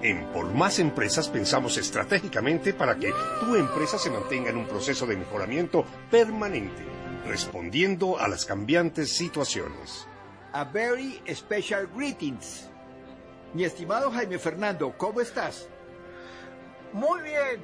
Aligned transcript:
En 0.00 0.26
Por 0.32 0.46
Más 0.54 0.78
Empresas 0.78 1.28
pensamos 1.28 1.76
estratégicamente 1.76 2.72
para 2.72 2.96
que 2.96 3.12
tu 3.40 3.56
empresa 3.56 3.98
se 3.98 4.10
mantenga 4.10 4.50
en 4.50 4.56
un 4.56 4.68
proceso 4.68 5.06
de 5.06 5.16
mejoramiento 5.16 5.84
permanente, 6.08 6.84
respondiendo 7.26 8.16
a 8.16 8.28
las 8.28 8.44
cambiantes 8.44 9.16
situaciones. 9.16 10.06
A 10.52 10.62
very 10.62 11.20
special 11.34 11.88
greetings. 11.88 12.70
Mi 13.54 13.64
estimado 13.64 14.12
Jaime 14.12 14.38
Fernando, 14.38 14.94
¿cómo 14.96 15.20
estás? 15.20 15.68
Muy 16.92 17.20
bien, 17.22 17.60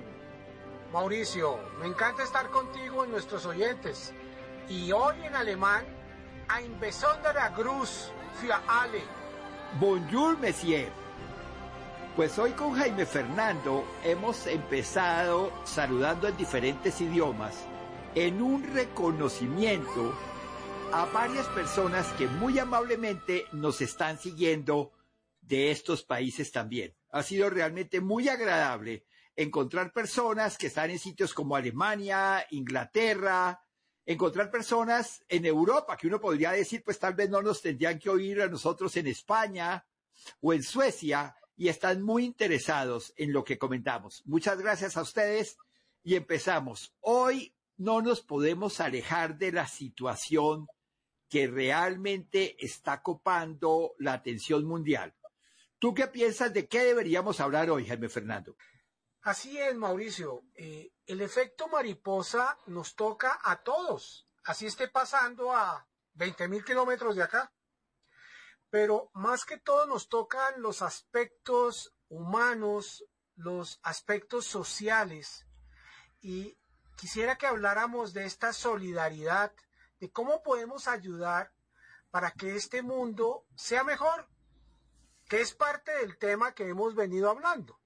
Mauricio. 0.92 1.60
Me 1.78 1.86
encanta 1.86 2.24
estar 2.24 2.50
contigo 2.50 3.06
y 3.06 3.10
nuestros 3.10 3.46
oyentes. 3.46 4.12
Y 4.68 4.90
hoy 4.90 5.14
en 5.22 5.36
alemán, 5.36 5.84
ein 6.48 6.80
besonderer 6.80 7.52
Gruß 7.56 8.10
für 8.40 8.54
alle. 8.66 9.02
Bonjour, 9.78 10.36
monsieur. 10.38 11.03
Pues 12.16 12.38
hoy 12.38 12.52
con 12.52 12.74
Jaime 12.74 13.06
Fernando 13.06 13.84
hemos 14.04 14.46
empezado 14.46 15.52
saludando 15.64 16.28
en 16.28 16.36
diferentes 16.36 17.00
idiomas 17.00 17.66
en 18.14 18.40
un 18.40 18.62
reconocimiento 18.72 20.14
a 20.92 21.06
varias 21.06 21.48
personas 21.48 22.06
que 22.12 22.28
muy 22.28 22.56
amablemente 22.60 23.46
nos 23.50 23.80
están 23.80 24.16
siguiendo 24.20 24.92
de 25.40 25.72
estos 25.72 26.04
países 26.04 26.52
también. 26.52 26.94
Ha 27.10 27.24
sido 27.24 27.50
realmente 27.50 28.00
muy 28.00 28.28
agradable 28.28 29.04
encontrar 29.34 29.92
personas 29.92 30.56
que 30.56 30.68
están 30.68 30.90
en 30.90 31.00
sitios 31.00 31.34
como 31.34 31.56
Alemania, 31.56 32.46
Inglaterra, 32.50 33.60
encontrar 34.06 34.52
personas 34.52 35.24
en 35.28 35.46
Europa, 35.46 35.96
que 35.96 36.06
uno 36.06 36.20
podría 36.20 36.52
decir, 36.52 36.84
pues 36.84 36.96
tal 36.96 37.14
vez 37.14 37.28
no 37.28 37.42
nos 37.42 37.60
tendrían 37.60 37.98
que 37.98 38.08
oír 38.08 38.40
a 38.40 38.46
nosotros 38.46 38.96
en 38.98 39.08
España 39.08 39.84
o 40.40 40.52
en 40.52 40.62
Suecia, 40.62 41.34
y 41.56 41.68
están 41.68 42.02
muy 42.02 42.24
interesados 42.24 43.12
en 43.16 43.32
lo 43.32 43.44
que 43.44 43.58
comentamos. 43.58 44.22
Muchas 44.24 44.58
gracias 44.58 44.96
a 44.96 45.02
ustedes 45.02 45.56
y 46.02 46.16
empezamos. 46.16 46.94
Hoy 47.00 47.54
no 47.76 48.02
nos 48.02 48.20
podemos 48.20 48.80
alejar 48.80 49.36
de 49.36 49.52
la 49.52 49.66
situación 49.66 50.68
que 51.28 51.46
realmente 51.46 52.56
está 52.64 53.02
copando 53.02 53.94
la 53.98 54.12
atención 54.12 54.64
mundial. 54.64 55.14
¿Tú 55.78 55.94
qué 55.94 56.06
piensas 56.06 56.52
de 56.52 56.68
qué 56.68 56.84
deberíamos 56.84 57.40
hablar 57.40 57.70
hoy, 57.70 57.86
Jaime 57.86 58.08
Fernando? 58.08 58.56
Así 59.22 59.58
es, 59.58 59.74
Mauricio. 59.74 60.44
Eh, 60.54 60.92
el 61.06 61.20
efecto 61.20 61.68
mariposa 61.68 62.58
nos 62.66 62.94
toca 62.94 63.40
a 63.42 63.62
todos. 63.62 64.28
Así 64.44 64.66
esté 64.66 64.88
pasando 64.88 65.52
a 65.52 65.86
20 66.12 66.48
mil 66.48 66.64
kilómetros 66.64 67.16
de 67.16 67.22
acá. 67.22 67.52
Pero 68.74 69.08
más 69.14 69.44
que 69.44 69.56
todo 69.56 69.86
nos 69.86 70.08
tocan 70.08 70.60
los 70.60 70.82
aspectos 70.82 71.94
humanos, 72.08 73.04
los 73.36 73.78
aspectos 73.84 74.46
sociales. 74.46 75.46
Y 76.20 76.58
quisiera 76.96 77.38
que 77.38 77.46
habláramos 77.46 78.12
de 78.14 78.24
esta 78.24 78.52
solidaridad, 78.52 79.52
de 80.00 80.10
cómo 80.10 80.42
podemos 80.42 80.88
ayudar 80.88 81.52
para 82.10 82.32
que 82.32 82.56
este 82.56 82.82
mundo 82.82 83.46
sea 83.54 83.84
mejor, 83.84 84.28
que 85.28 85.40
es 85.40 85.54
parte 85.54 85.92
del 85.98 86.18
tema 86.18 86.52
que 86.52 86.68
hemos 86.68 86.96
venido 86.96 87.30
hablando. 87.30 87.78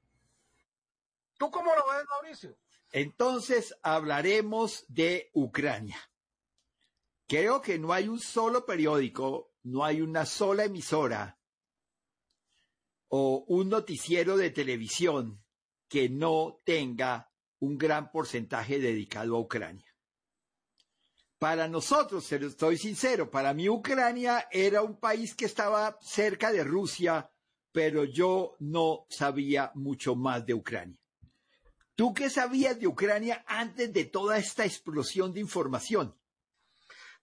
¿Tú 1.36 1.50
cómo 1.50 1.77
lo 1.77 1.86
ves, 1.86 2.06
Mauricio? 2.09 2.56
Entonces 2.92 3.77
hablaremos 3.83 4.86
de 4.89 5.28
Ucrania. 5.34 6.08
Creo 7.29 7.61
que 7.61 7.79
no 7.79 7.93
hay 7.93 8.09
un 8.09 8.19
solo 8.19 8.65
periódico, 8.65 9.53
no 9.65 9.84
hay 9.84 10.01
una 10.01 10.25
sola 10.25 10.65
emisora 10.65 11.39
o 13.09 13.45
un 13.48 13.69
noticiero 13.69 14.39
de 14.39 14.48
televisión 14.48 15.45
que 15.89 16.09
no 16.09 16.62
tenga 16.65 17.31
un 17.61 17.77
gran 17.77 18.11
porcentaje 18.11 18.79
dedicado 18.79 19.37
a 19.37 19.41
Ucrania. 19.41 19.84
Para 21.39 21.69
nosotros, 21.69 22.25
se 22.25 22.39
lo 22.39 22.49
estoy 22.49 22.78
sincero, 22.78 23.31
para 23.31 23.53
mí 23.53 23.69
Ucrania 23.69 24.49
era 24.50 24.81
un 24.81 24.99
país 24.99 25.34
que 25.34 25.45
estaba 25.45 25.99
cerca 26.00 26.50
de 26.50 26.65
Rusia, 26.65 27.31
pero 27.72 28.05
yo 28.05 28.56
no 28.59 29.05
sabía 29.10 29.71
mucho 29.75 30.16
más 30.16 30.47
de 30.47 30.55
Ucrania. 30.55 30.99
¿Tú 31.95 32.15
qué 32.15 32.31
sabías 32.31 32.81
de 32.81 32.87
Ucrania 32.87 33.45
antes 33.47 33.93
de 33.93 34.06
toda 34.06 34.39
esta 34.39 34.65
explosión 34.65 35.34
de 35.34 35.41
información? 35.41 36.19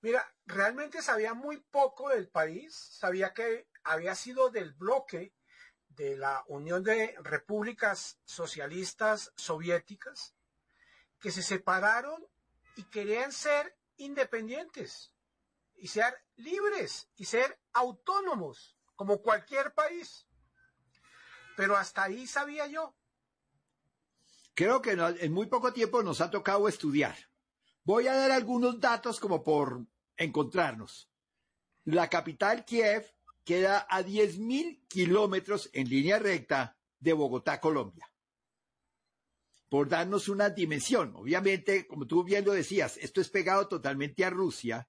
Mira, 0.06 0.24
realmente 0.46 1.02
sabía 1.02 1.34
muy 1.34 1.58
poco 1.58 2.10
del 2.10 2.30
país, 2.30 2.76
sabía 2.76 3.34
que 3.34 3.68
había 3.84 4.14
sido 4.14 4.52
del 4.52 4.72
bloque 4.72 5.34
de 5.88 6.16
la 6.16 6.44
Unión 6.48 6.84
de 6.84 7.16
Repúblicas 7.24 8.20
Socialistas 8.24 9.34
Soviéticas, 9.36 10.36
que 11.20 11.32
se 11.32 11.42
separaron 11.42 12.24
y 12.76 12.84
querían 12.84 13.32
ser 13.32 13.80
independientes 13.98 15.12
y 15.74 15.88
ser 15.88 16.14
libres 16.36 17.10
y 17.16 17.26
ser 17.26 17.60
autónomos, 17.74 18.78
como 18.96 19.24
cualquier 19.24 19.74
país. 19.74 20.28
Pero 21.58 21.78
hasta 21.78 22.04
ahí 22.04 22.28
sabía 22.28 22.68
yo. 22.68 22.96
Creo 24.54 24.84
que 24.84 24.92
en 24.92 25.34
muy 25.34 25.48
poco 25.48 25.74
tiempo 25.74 26.04
nos 26.04 26.22
ha 26.22 26.30
tocado 26.30 26.68
estudiar. 26.68 27.18
Voy 27.86 28.08
a 28.08 28.14
dar 28.14 28.32
algunos 28.32 28.80
datos 28.80 29.20
como 29.20 29.44
por 29.44 29.88
encontrarnos. 30.18 31.10
La 31.84 32.10
capital 32.10 32.66
Kiev 32.66 33.06
queda 33.44 33.86
a 33.90 34.02
10.000 34.02 34.88
kilómetros 34.88 35.70
en 35.74 35.88
línea 35.88 36.20
recta 36.20 36.78
de 37.00 37.14
Bogotá, 37.14 37.62
Colombia. 37.62 38.12
Por 39.70 39.90
darnos 39.90 40.30
una 40.30 40.50
dimensión, 40.50 41.16
obviamente, 41.16 41.88
como 41.88 42.08
tú 42.08 42.24
bien 42.24 42.46
lo 42.46 42.54
decías, 42.54 42.98
esto 42.98 43.22
es 43.22 43.30
pegado 43.30 43.68
totalmente 43.68 44.26
a 44.26 44.30
Rusia 44.30 44.88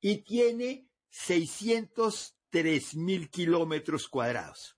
y 0.00 0.22
tiene 0.22 0.88
603 1.10 2.94
mil 2.96 3.30
kilómetros 3.30 4.08
cuadrados. 4.08 4.76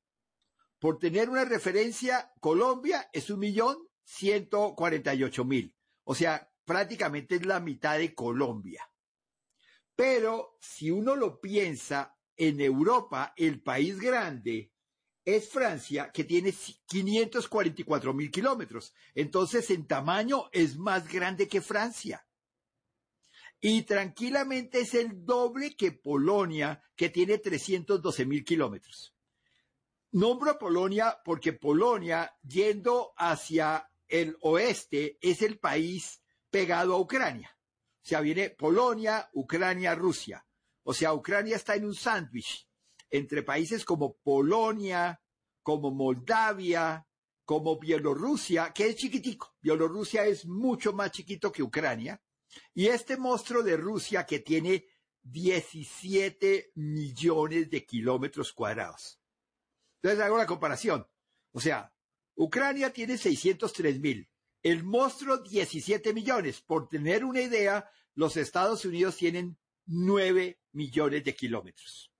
Por 0.79 0.99
tener 0.99 1.29
una 1.29 1.45
referencia, 1.45 2.33
Colombia 2.41 3.11
es 3.13 3.31
un 3.31 3.41
millón 3.41 3.89
148 4.05 5.45
mil. 5.45 5.75
O 6.05 6.15
sea, 6.15 6.51
prácticamente 6.65 7.37
es 7.37 7.45
la 7.45 7.61
mitad 7.61 7.99
de 7.99 8.15
Colombia. 8.15 8.89
Pero 9.99 10.57
si 10.61 10.93
uno 10.93 11.17
lo 11.17 11.41
piensa, 11.41 12.17
en 12.37 12.61
Europa, 12.61 13.35
el 13.37 13.61
país 13.61 13.99
grande 13.99 14.71
es 15.25 15.49
Francia, 15.49 16.13
que 16.13 16.23
tiene 16.23 16.55
544 16.87 18.15
mil 18.15 18.31
kilómetros. 18.31 18.95
Entonces, 19.13 19.69
en 19.71 19.89
tamaño 19.89 20.51
es 20.53 20.77
más 20.77 21.09
grande 21.13 21.49
que 21.49 21.61
Francia. 21.61 22.25
Y 23.61 23.83
tranquilamente 23.83 24.83
es 24.83 24.95
el 24.95 25.25
doble 25.27 25.75
que 25.75 25.91
Polonia, 25.91 26.81
que 26.95 27.09
tiene 27.09 27.39
312 27.39 28.25
mil 28.25 28.45
kilómetros. 28.45 29.17
Nombro 30.13 30.61
Polonia 30.61 31.19
porque 31.25 31.55
Polonia, 31.55 32.33
yendo 32.47 33.15
hacia 33.17 33.91
el 34.07 34.37
oeste 34.43 35.19
es 35.21 35.43
el 35.43 35.59
país 35.59 36.23
pegado 36.51 36.95
a 36.95 37.01
Ucrania. 37.01 37.58
Sea, 38.09 38.23
viene 38.23 38.49
Polonia, 38.49 39.29
Ucrania, 39.35 39.95
Rusia. 39.95 40.43
O 40.83 40.95
sea, 40.95 41.13
Ucrania 41.13 41.57
está 41.57 41.75
en 41.75 41.85
un 41.85 41.95
sándwich 41.95 42.67
entre 43.11 43.43
países 43.43 43.85
como 43.85 44.17
Polonia, 44.17 45.21
como 45.63 45.91
Moldavia, 45.91 47.07
como 47.45 47.79
Bielorrusia, 47.79 48.73
que 48.73 48.87
es 48.89 48.97
chiquitico. 48.97 49.55
Bielorrusia 49.61 50.25
es 50.25 50.47
mucho 50.47 50.95
más 50.95 51.11
chiquito 51.11 51.53
que 51.53 51.63
Ucrania. 51.63 52.19
Y 52.73 52.87
este 52.87 53.19
monstruo 53.19 53.63
de 53.63 53.77
Rusia 53.77 54.25
que 54.25 54.39
tiene 54.39 54.87
17 55.25 56.73
millones 56.77 57.69
de 57.69 57.85
kilómetros 57.85 58.55
cuadrados. 58.55 59.21
Entonces 60.01 60.25
hago 60.25 60.39
la 60.39 60.47
comparación. 60.47 61.07
O 61.53 61.61
sea, 61.61 61.93
Ucrania 62.37 62.91
tiene 62.91 63.19
603 63.19 64.01
mil. 64.01 64.31
El 64.63 64.83
monstruo 64.83 65.39
17 65.39 66.13
millones. 66.13 66.61
Por 66.61 66.89
tener 66.89 67.25
una 67.25 67.41
idea, 67.41 67.89
los 68.19 68.37
Estados 68.37 68.85
Unidos 68.85 69.17
tienen 69.17 69.57
9 69.87 70.59
millones 70.73 71.23
de 71.23 71.37
kilómetros. 71.37 72.13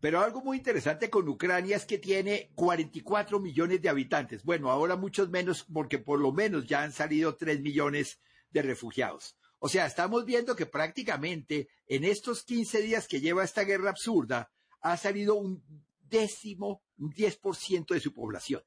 Pero 0.00 0.20
algo 0.20 0.42
muy 0.42 0.58
interesante 0.58 1.08
con 1.08 1.26
Ucrania 1.26 1.76
es 1.78 1.86
que 1.86 1.96
tiene 1.96 2.52
44 2.54 3.40
millones 3.40 3.80
de 3.80 3.88
habitantes. 3.88 4.44
Bueno, 4.44 4.70
ahora 4.70 4.96
muchos 4.96 5.30
menos 5.30 5.64
porque 5.72 5.98
por 5.98 6.20
lo 6.20 6.30
menos 6.30 6.66
ya 6.66 6.82
han 6.82 6.92
salido 6.92 7.36
3 7.36 7.62
millones 7.62 8.20
de 8.50 8.60
refugiados. 8.60 9.34
O 9.60 9.70
sea, 9.70 9.86
estamos 9.86 10.26
viendo 10.26 10.54
que 10.54 10.66
prácticamente 10.66 11.70
en 11.86 12.04
estos 12.04 12.42
15 12.42 12.82
días 12.82 13.08
que 13.08 13.22
lleva 13.22 13.44
esta 13.44 13.64
guerra 13.64 13.88
absurda 13.88 14.52
ha 14.82 14.98
salido 14.98 15.36
un 15.36 15.64
décimo 16.02 16.82
un 16.98 17.14
10% 17.14 17.94
de 17.94 18.00
su 18.00 18.12
población. 18.12 18.62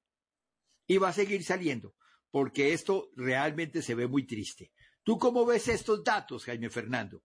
Y 0.87 0.97
va 0.97 1.09
a 1.09 1.13
seguir 1.13 1.43
saliendo, 1.43 1.93
porque 2.31 2.73
esto 2.73 3.11
realmente 3.15 3.83
se 3.83 3.93
ve 3.93 4.07
muy 4.07 4.25
triste. 4.25 4.71
¿Tú 5.07 5.17
cómo 5.17 5.45
ves 5.45 5.69
estos 5.69 6.03
datos, 6.03 6.43
Jaime 6.43 6.69
Fernando? 6.69 7.23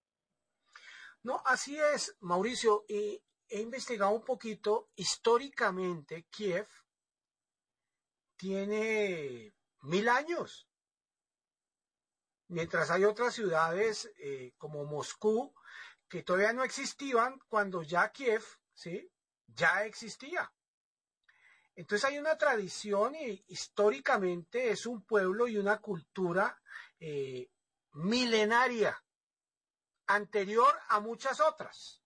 No, 1.25 1.43
así 1.45 1.77
es, 1.77 2.17
Mauricio. 2.21 2.85
he 2.89 3.21
investigado 3.61 4.13
un 4.13 4.25
poquito 4.25 4.93
históricamente 4.95 6.29
Kiev, 6.31 6.69
tiene 8.37 9.53
mil 9.81 10.09
años. 10.09 10.69
Mientras 12.47 12.89
hay 12.93 13.03
otras 13.03 13.35
ciudades 13.35 14.13
eh, 14.17 14.53
como 14.59 14.85
Moscú 14.85 15.53
que 16.09 16.23
todavía 16.23 16.53
no 16.53 16.63
existían 16.63 17.41
cuando 17.49 17.83
ya 17.83 18.13
Kiev, 18.13 18.45
¿sí? 18.73 19.11
Ya 19.49 19.85
existía. 19.85 20.55
Entonces 21.75 22.09
hay 22.09 22.19
una 22.19 22.39
tradición 22.39 23.17
y 23.17 23.45
históricamente 23.49 24.71
es 24.71 24.87
un 24.87 25.05
pueblo 25.05 25.49
y 25.49 25.57
una 25.57 25.81
cultura 25.81 26.63
eh, 27.01 27.51
milenaria, 27.93 29.05
anterior 30.07 30.75
a 30.89 31.01
muchas 31.01 31.41
otras. 31.41 32.03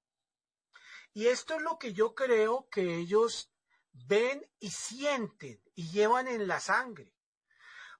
Y 1.12 1.29
esto 1.29 1.55
es 1.55 1.62
lo 1.62 1.79
que 1.79 1.93
yo 1.93 2.15
creo 2.15 2.69
que 2.69 2.97
ellos 2.97 3.50
ven 3.93 4.47
y 4.59 4.71
sienten 4.71 5.62
y 5.75 5.91
llevan 5.91 6.29
en 6.29 6.47
la 6.47 6.61
sangre. 6.61 7.15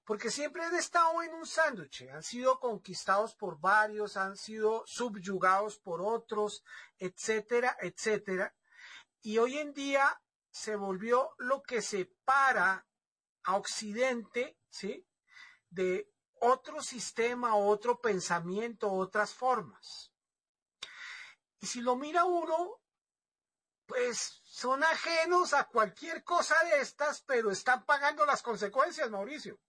Porque 0.03 0.29
siempre 0.29 0.63
han 0.63 0.75
estado 0.75 1.21
en 1.21 1.33
un 1.33 1.45
sándwich, 1.45 2.07
han 2.09 2.23
sido 2.23 2.59
conquistados 2.59 3.35
por 3.35 3.59
varios, 3.59 4.15
han 4.15 4.37
sido 4.37 4.83
subyugados 4.85 5.79
por 5.79 6.01
otros, 6.01 6.63
etcétera, 6.97 7.75
etcétera. 7.81 8.55
Y 9.21 9.37
hoy 9.39 9.57
en 9.57 9.73
día 9.73 10.21
se 10.49 10.75
volvió 10.75 11.31
lo 11.37 11.61
que 11.61 11.81
separa 11.81 12.87
a 13.43 13.55
Occidente, 13.57 14.57
¿sí? 14.69 15.05
De 15.69 16.09
otro 16.41 16.81
sistema, 16.81 17.55
otro 17.55 17.99
pensamiento, 17.99 18.91
otras 18.91 19.33
formas. 19.33 20.11
Y 21.59 21.67
si 21.67 21.81
lo 21.81 21.95
mira 21.95 22.25
uno, 22.25 22.81
pues 23.85 24.41
son 24.43 24.83
ajenos 24.83 25.53
a 25.53 25.65
cualquier 25.65 26.23
cosa 26.23 26.55
de 26.65 26.81
estas, 26.81 27.21
pero 27.21 27.51
están 27.51 27.85
pagando 27.85 28.25
las 28.25 28.41
consecuencias, 28.41 29.09
Mauricio. 29.09 29.59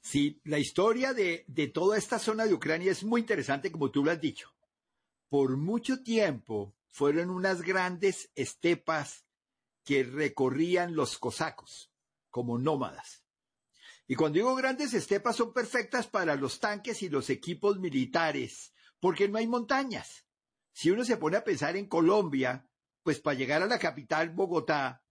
Sí, 0.00 0.40
la 0.44 0.58
historia 0.58 1.12
de, 1.12 1.44
de 1.48 1.68
toda 1.68 1.98
esta 1.98 2.18
zona 2.18 2.46
de 2.46 2.54
Ucrania 2.54 2.92
es 2.92 3.04
muy 3.04 3.20
interesante, 3.20 3.70
como 3.70 3.90
tú 3.90 4.04
lo 4.04 4.10
has 4.10 4.20
dicho. 4.20 4.54
Por 5.28 5.56
mucho 5.56 6.02
tiempo, 6.02 6.74
fueron 6.88 7.30
unas 7.30 7.62
grandes 7.62 8.30
estepas 8.34 9.26
que 9.84 10.04
recorrían 10.04 10.94
los 10.94 11.18
cosacos 11.18 11.90
como 12.30 12.58
nómadas. 12.58 13.24
Y 14.10 14.14
cuando 14.14 14.36
digo 14.36 14.54
grandes 14.54 14.94
estepas 14.94 15.36
son 15.36 15.52
perfectas 15.52 16.06
para 16.06 16.34
los 16.34 16.60
tanques 16.60 17.02
y 17.02 17.10
los 17.10 17.28
equipos 17.28 17.78
militares, 17.78 18.72
porque 18.98 19.28
no 19.28 19.36
hay 19.36 19.46
montañas. 19.46 20.24
Si 20.72 20.90
uno 20.90 21.04
se 21.04 21.18
pone 21.18 21.36
a 21.36 21.44
pensar 21.44 21.76
en 21.76 21.86
Colombia, 21.86 22.66
pues 23.02 23.20
para 23.20 23.36
llegar 23.36 23.62
a 23.62 23.66
la 23.66 23.78
capital, 23.78 24.30
Bogotá, 24.30 25.04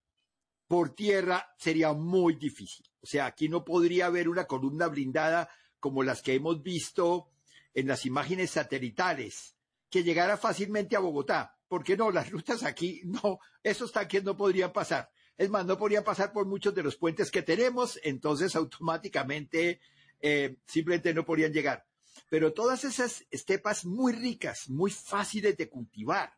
por 0.67 0.95
tierra 0.95 1.53
sería 1.59 1.93
muy 1.93 2.35
difícil. 2.35 2.89
O 2.99 3.05
sea, 3.05 3.27
aquí 3.27 3.49
no 3.49 3.63
podría 3.63 4.07
haber 4.07 4.27
una 4.27 4.45
columna 4.45 4.87
blindada 4.87 5.47
como 5.79 6.01
las 6.01 6.23
que 6.23 6.33
hemos 6.33 6.63
visto 6.63 7.29
en 7.75 7.87
las 7.87 8.03
imágenes 8.07 8.49
satelitales, 8.49 9.55
que 9.91 10.03
llegara 10.03 10.37
fácilmente 10.37 10.95
a 10.95 10.99
Bogotá. 10.99 11.55
¿Por 11.67 11.83
qué 11.83 11.95
no? 11.95 12.09
Las 12.09 12.31
rutas 12.31 12.63
aquí, 12.63 13.03
no, 13.05 13.37
esos 13.61 13.91
tanques 13.91 14.23
no 14.23 14.35
podrían 14.35 14.73
pasar. 14.73 15.11
Es 15.37 15.49
más, 15.49 15.65
no 15.65 15.77
podrían 15.77 16.03
pasar 16.03 16.33
por 16.33 16.47
muchos 16.47 16.73
de 16.73 16.83
los 16.83 16.95
puentes 16.95 17.29
que 17.29 17.43
tenemos, 17.43 17.99
entonces 18.03 18.55
automáticamente 18.55 19.79
eh, 20.19 20.57
simplemente 20.65 21.13
no 21.13 21.25
podrían 21.25 21.53
llegar. 21.53 21.85
Pero 22.29 22.53
todas 22.53 22.83
esas 22.83 23.25
estepas 23.29 23.85
muy 23.85 24.13
ricas, 24.13 24.69
muy 24.69 24.89
fáciles 24.89 25.55
de 25.55 25.69
cultivar, 25.69 26.33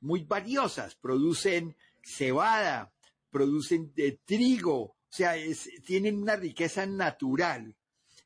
muy 0.00 0.24
valiosas, 0.24 0.94
producen 0.94 1.76
cebada, 2.02 2.92
producen 3.30 3.92
de 3.94 4.20
trigo, 4.24 4.80
o 4.80 4.96
sea, 5.12 5.34
tienen 5.84 6.22
una 6.22 6.36
riqueza 6.36 6.86
natural. 6.86 7.76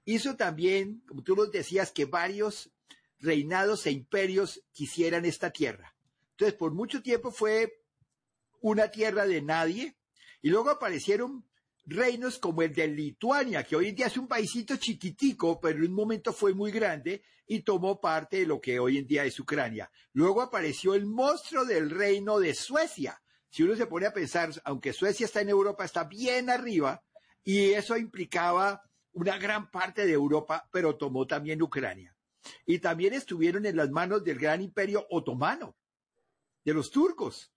Hizo 0.05 0.37
también, 0.37 1.03
como 1.09 1.23
tú 1.23 1.35
lo 1.35 1.47
decías, 1.47 1.91
que 1.91 2.05
varios 2.05 2.71
reinados 3.19 3.87
e 3.87 3.91
imperios 3.91 4.63
quisieran 4.73 5.25
esta 5.25 5.51
tierra. 5.51 5.97
Entonces, 6.33 6.59
por 6.59 6.73
mucho 6.73 7.03
tiempo 7.03 7.31
fue 7.31 7.84
una 8.65 8.91
tierra 8.91 9.27
de 9.27 9.43
nadie, 9.43 9.95
y 10.41 10.49
luego 10.49 10.71
aparecieron 10.71 11.45
reinos 11.85 12.39
como 12.39 12.63
el 12.63 12.73
de 12.73 12.89
Lituania, 12.89 13.63
que 13.63 13.77
hoy 13.77 13.89
en 13.89 13.95
día 13.95 14.07
es 14.07 14.17
un 14.17 14.27
paísito 14.27 14.77
chiquitico, 14.79 15.61
pero 15.61 15.81
en 15.85 15.91
un 15.91 15.95
momento 15.95 16.33
fue 16.33 16.55
muy 16.55 16.73
grande 16.73 17.23
y 17.47 17.61
tomó 17.61 18.01
parte 18.01 18.39
de 18.39 18.47
lo 18.47 18.63
que 18.63 18.79
hoy 18.79 18.97
en 18.97 19.07
día 19.07 19.27
es 19.27 19.39
Ucrania. 19.39 19.91
Luego 20.15 20.41
apareció 20.41 20.95
el 20.95 21.05
monstruo 21.05 21.67
del 21.67 21.91
reino 21.91 22.39
de 22.39 22.55
Suecia. 22.55 23.21
Si 23.51 23.63
uno 23.63 23.77
se 23.77 23.87
pone 23.87 24.07
a 24.07 24.15
pensar, 24.15 24.51
aunque 24.65 24.95
Suecia 24.95 25.27
está 25.27 25.43
en 25.43 25.51
Europa, 25.51 25.85
está 25.85 26.05
bien 26.05 26.49
arriba, 26.49 27.05
y 27.45 27.73
eso 27.73 27.99
implicaba 27.99 28.81
una 29.13 29.37
gran 29.37 29.71
parte 29.71 30.07
de 30.07 30.13
Europa, 30.15 30.67
pero 30.73 30.97
tomó 30.97 31.27
también 31.27 31.61
Ucrania. 31.61 32.17
Y 32.65 32.79
también 32.79 33.13
estuvieron 33.13 33.67
en 33.67 33.77
las 33.77 33.91
manos 33.91 34.25
del 34.25 34.39
gran 34.39 34.63
imperio 34.63 35.07
otomano 35.11 35.77
de 36.65 36.73
los 36.73 36.91
turcos, 36.91 37.54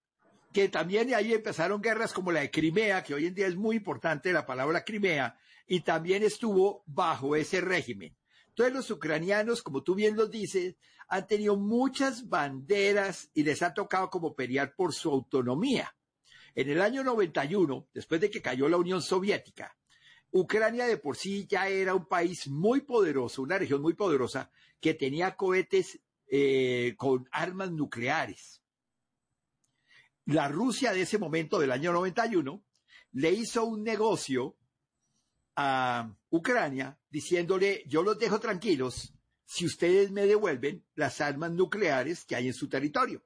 que 0.53 0.69
también 0.69 1.13
ahí 1.13 1.33
empezaron 1.33 1.81
guerras 1.81 2.13
como 2.13 2.31
la 2.31 2.41
de 2.41 2.51
Crimea, 2.51 3.03
que 3.03 3.13
hoy 3.13 3.27
en 3.27 3.35
día 3.35 3.47
es 3.47 3.55
muy 3.55 3.75
importante 3.75 4.31
la 4.31 4.45
palabra 4.45 4.83
Crimea, 4.83 5.37
y 5.67 5.81
también 5.81 6.23
estuvo 6.23 6.83
bajo 6.85 7.35
ese 7.35 7.61
régimen. 7.61 8.15
Entonces 8.49 8.73
los 8.73 8.89
ucranianos, 8.89 9.61
como 9.61 9.83
tú 9.83 9.93
bien 9.93 10.15
lo 10.15 10.27
dices, 10.27 10.75
han 11.09 11.27
tenido 11.27 11.57
muchas 11.57 12.27
banderas 12.27 13.29
y 13.33 13.43
les 13.43 13.61
ha 13.61 13.73
tocado 13.73 14.09
como 14.09 14.35
pelear 14.35 14.73
por 14.75 14.93
su 14.93 15.11
autonomía. 15.11 15.95
En 16.55 16.69
el 16.69 16.81
año 16.81 17.03
91, 17.03 17.87
después 17.93 18.19
de 18.19 18.31
que 18.31 18.41
cayó 18.41 18.67
la 18.67 18.77
Unión 18.77 19.01
Soviética, 19.01 19.77
Ucrania 20.31 20.85
de 20.85 20.97
por 20.97 21.15
sí 21.15 21.45
ya 21.47 21.69
era 21.69 21.93
un 21.93 22.07
país 22.07 22.47
muy 22.47 22.81
poderoso, 22.81 23.41
una 23.41 23.57
región 23.57 23.81
muy 23.81 23.93
poderosa, 23.93 24.49
que 24.81 24.93
tenía 24.93 25.35
cohetes 25.35 25.99
eh, 26.29 26.95
con 26.97 27.27
armas 27.31 27.71
nucleares 27.71 28.61
la 30.27 30.49
Rusia 30.49 30.91
de 30.91 31.01
ese 31.01 31.17
momento, 31.17 31.57
del 31.57 31.71
año 31.71 31.93
91, 31.93 32.61
le 33.13 33.31
hizo 33.31 33.65
un 33.65 33.83
negocio 33.83 34.57
a 35.55 36.13
Ucrania 36.29 36.99
diciéndole, 37.09 37.83
yo 37.87 38.03
los 38.03 38.19
dejo 38.19 38.39
tranquilos 38.39 39.13
si 39.45 39.65
ustedes 39.65 40.11
me 40.11 40.25
devuelven 40.25 40.85
las 40.95 41.21
armas 41.21 41.51
nucleares 41.51 42.25
que 42.25 42.35
hay 42.35 42.47
en 42.47 42.53
su 42.53 42.67
territorio. 42.67 43.23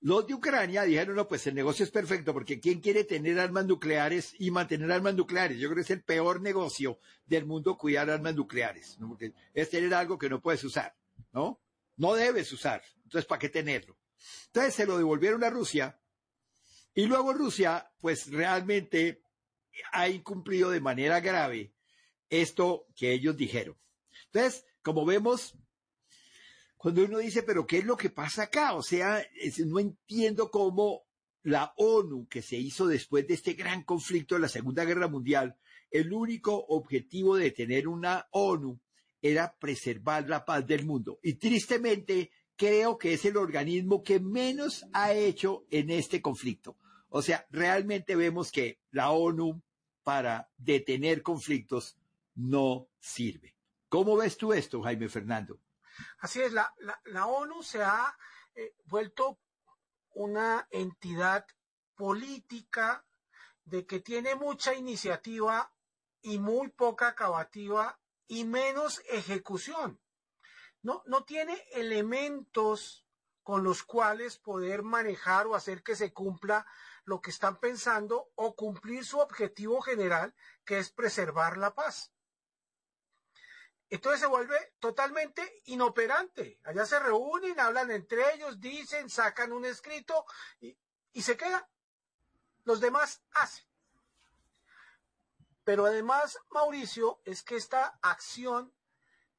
Los 0.00 0.26
de 0.26 0.34
Ucrania 0.34 0.84
dijeron, 0.84 1.16
no, 1.16 1.28
pues 1.28 1.46
el 1.46 1.54
negocio 1.54 1.84
es 1.84 1.90
perfecto, 1.90 2.32
porque 2.32 2.60
¿quién 2.60 2.80
quiere 2.80 3.04
tener 3.04 3.38
armas 3.38 3.66
nucleares 3.66 4.34
y 4.38 4.50
mantener 4.50 4.90
armas 4.90 5.14
nucleares? 5.14 5.58
Yo 5.58 5.68
creo 5.68 5.76
que 5.76 5.82
es 5.82 5.90
el 5.90 6.02
peor 6.02 6.40
negocio 6.40 6.98
del 7.26 7.44
mundo 7.44 7.76
cuidar 7.76 8.08
armas 8.08 8.34
nucleares, 8.34 8.96
porque 9.06 9.34
es 9.52 9.68
tener 9.68 9.92
algo 9.92 10.18
que 10.18 10.30
no 10.30 10.40
puedes 10.40 10.64
usar, 10.64 10.96
¿no? 11.32 11.60
No 11.96 12.14
debes 12.14 12.50
usar, 12.52 12.82
entonces 13.02 13.26
¿para 13.26 13.38
qué 13.38 13.50
tenerlo? 13.50 13.98
Entonces 14.46 14.74
se 14.74 14.86
lo 14.86 14.98
devolvieron 14.98 15.42
a 15.44 15.50
Rusia 15.50 16.00
y 16.94 17.06
luego 17.06 17.32
Rusia, 17.32 17.90
pues 18.00 18.30
realmente 18.30 19.22
ha 19.92 20.08
incumplido 20.08 20.70
de 20.70 20.80
manera 20.80 21.20
grave 21.20 21.74
esto 22.30 22.86
que 22.94 23.12
ellos 23.12 23.36
dijeron. 23.36 23.76
Entonces, 24.26 24.64
como 24.82 25.04
vemos, 25.04 25.56
cuando 26.76 27.04
uno 27.04 27.18
dice, 27.18 27.42
pero 27.42 27.66
¿qué 27.66 27.78
es 27.78 27.84
lo 27.84 27.96
que 27.96 28.10
pasa 28.10 28.44
acá? 28.44 28.74
O 28.74 28.82
sea, 28.82 29.26
no 29.66 29.80
entiendo 29.80 30.50
cómo 30.50 31.04
la 31.42 31.74
ONU, 31.76 32.28
que 32.28 32.42
se 32.42 32.56
hizo 32.56 32.86
después 32.86 33.26
de 33.26 33.34
este 33.34 33.54
gran 33.54 33.82
conflicto 33.82 34.34
de 34.34 34.42
la 34.42 34.48
Segunda 34.48 34.84
Guerra 34.84 35.08
Mundial, 35.08 35.56
el 35.90 36.12
único 36.12 36.64
objetivo 36.68 37.36
de 37.36 37.50
tener 37.50 37.88
una 37.88 38.26
ONU 38.30 38.80
era 39.20 39.56
preservar 39.58 40.28
la 40.28 40.44
paz 40.44 40.66
del 40.66 40.84
mundo. 40.84 41.18
Y 41.22 41.34
tristemente, 41.34 42.30
creo 42.56 42.98
que 42.98 43.14
es 43.14 43.24
el 43.24 43.36
organismo 43.36 44.02
que 44.02 44.20
menos 44.20 44.86
ha 44.92 45.12
hecho 45.12 45.64
en 45.70 45.90
este 45.90 46.22
conflicto. 46.22 46.76
O 47.08 47.22
sea, 47.22 47.46
realmente 47.50 48.16
vemos 48.16 48.50
que 48.50 48.80
la 48.90 49.10
ONU 49.10 49.62
para 50.02 50.50
detener 50.56 51.22
conflictos 51.22 51.96
no 52.34 52.88
sirve. 52.98 53.54
¿Cómo 53.88 54.16
ves 54.16 54.36
tú 54.36 54.52
esto, 54.52 54.82
Jaime 54.82 55.08
Fernando? 55.08 55.60
Así 56.18 56.40
es, 56.40 56.52
la, 56.52 56.74
ONU 57.26 57.62
se 57.62 57.82
ha 57.82 58.16
eh, 58.54 58.74
vuelto 58.86 59.38
una 60.10 60.66
entidad 60.70 61.46
política 61.94 63.04
de 63.64 63.86
que 63.86 64.00
tiene 64.00 64.34
mucha 64.34 64.74
iniciativa 64.74 65.72
y 66.20 66.38
muy 66.38 66.68
poca 66.68 67.08
acabativa 67.08 68.00
y 68.26 68.44
menos 68.44 69.00
ejecución 69.08 70.00
no, 70.84 71.02
no 71.06 71.24
tiene 71.24 71.66
elementos 71.72 73.06
con 73.42 73.64
los 73.64 73.82
cuales 73.82 74.38
poder 74.38 74.82
manejar 74.82 75.46
o 75.46 75.54
hacer 75.54 75.82
que 75.82 75.96
se 75.96 76.12
cumpla 76.12 76.66
lo 77.04 77.22
que 77.22 77.30
están 77.30 77.58
pensando 77.58 78.30
o 78.34 78.54
cumplir 78.54 79.04
su 79.04 79.18
objetivo 79.18 79.80
general, 79.80 80.34
que 80.64 80.78
es 80.78 80.90
preservar 80.90 81.56
la 81.56 81.74
paz. 81.74 82.12
Entonces 83.88 84.20
se 84.20 84.26
vuelve 84.26 84.74
totalmente 84.78 85.62
inoperante. 85.64 86.60
Allá 86.64 86.84
se 86.84 86.98
reúnen, 86.98 87.58
hablan 87.58 87.90
entre 87.90 88.34
ellos, 88.34 88.60
dicen, 88.60 89.08
sacan 89.08 89.52
un 89.52 89.64
escrito 89.64 90.26
y, 90.60 90.78
y 91.12 91.22
se 91.22 91.36
queda. 91.36 91.66
Los 92.64 92.80
demás 92.80 93.22
hacen. 93.32 93.64
Pero 95.64 95.86
además, 95.86 96.38
Mauricio, 96.50 97.22
es 97.24 97.42
que 97.42 97.56
esta 97.56 97.98
acción, 98.02 98.74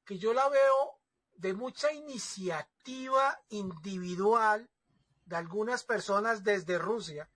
que 0.05 0.17
yo 0.17 0.33
la 0.33 0.49
veo 0.49 1.04
de 1.37 1.53
mucha 1.53 1.91
iniciativa 1.91 3.39
individual 3.49 4.69
de 5.25 5.35
algunas 5.35 5.83
personas 5.83 6.43
desde 6.43 6.77
Rusia, 6.77 7.29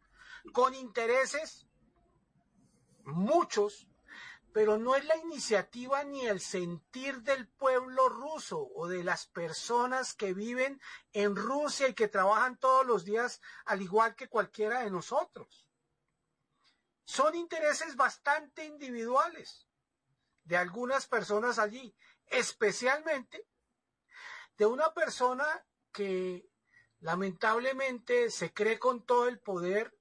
con 0.53 0.73
intereses, 0.73 1.67
muchos, 3.03 3.87
pero 4.53 4.77
no 4.77 4.95
es 4.95 5.05
la 5.05 5.17
iniciativa 5.17 6.03
ni 6.03 6.25
el 6.25 6.39
sentir 6.39 7.21
del 7.21 7.47
pueblo 7.47 8.09
ruso 8.09 8.69
o 8.75 8.87
de 8.87 9.03
las 9.03 9.27
personas 9.27 10.13
que 10.13 10.33
viven 10.33 10.81
en 11.13 11.35
Rusia 11.35 11.87
y 11.87 11.93
que 11.93 12.07
trabajan 12.07 12.57
todos 12.57 12.85
los 12.85 13.05
días 13.05 13.41
al 13.65 13.81
igual 13.81 14.15
que 14.15 14.27
cualquiera 14.27 14.81
de 14.81 14.91
nosotros. 14.91 15.67
Son 17.03 17.35
intereses 17.35 17.95
bastante 17.95 18.65
individuales 18.65 19.67
de 20.43 20.57
algunas 20.57 21.07
personas 21.07 21.59
allí, 21.59 21.95
especialmente 22.27 23.47
de 24.59 24.65
una 24.65 24.93
persona 24.93 25.65
que 25.93 26.51
lamentablemente 26.99 28.29
se 28.29 28.53
cree 28.53 28.77
con 28.77 29.05
todo 29.05 29.29
el 29.29 29.39
poder 29.39 29.97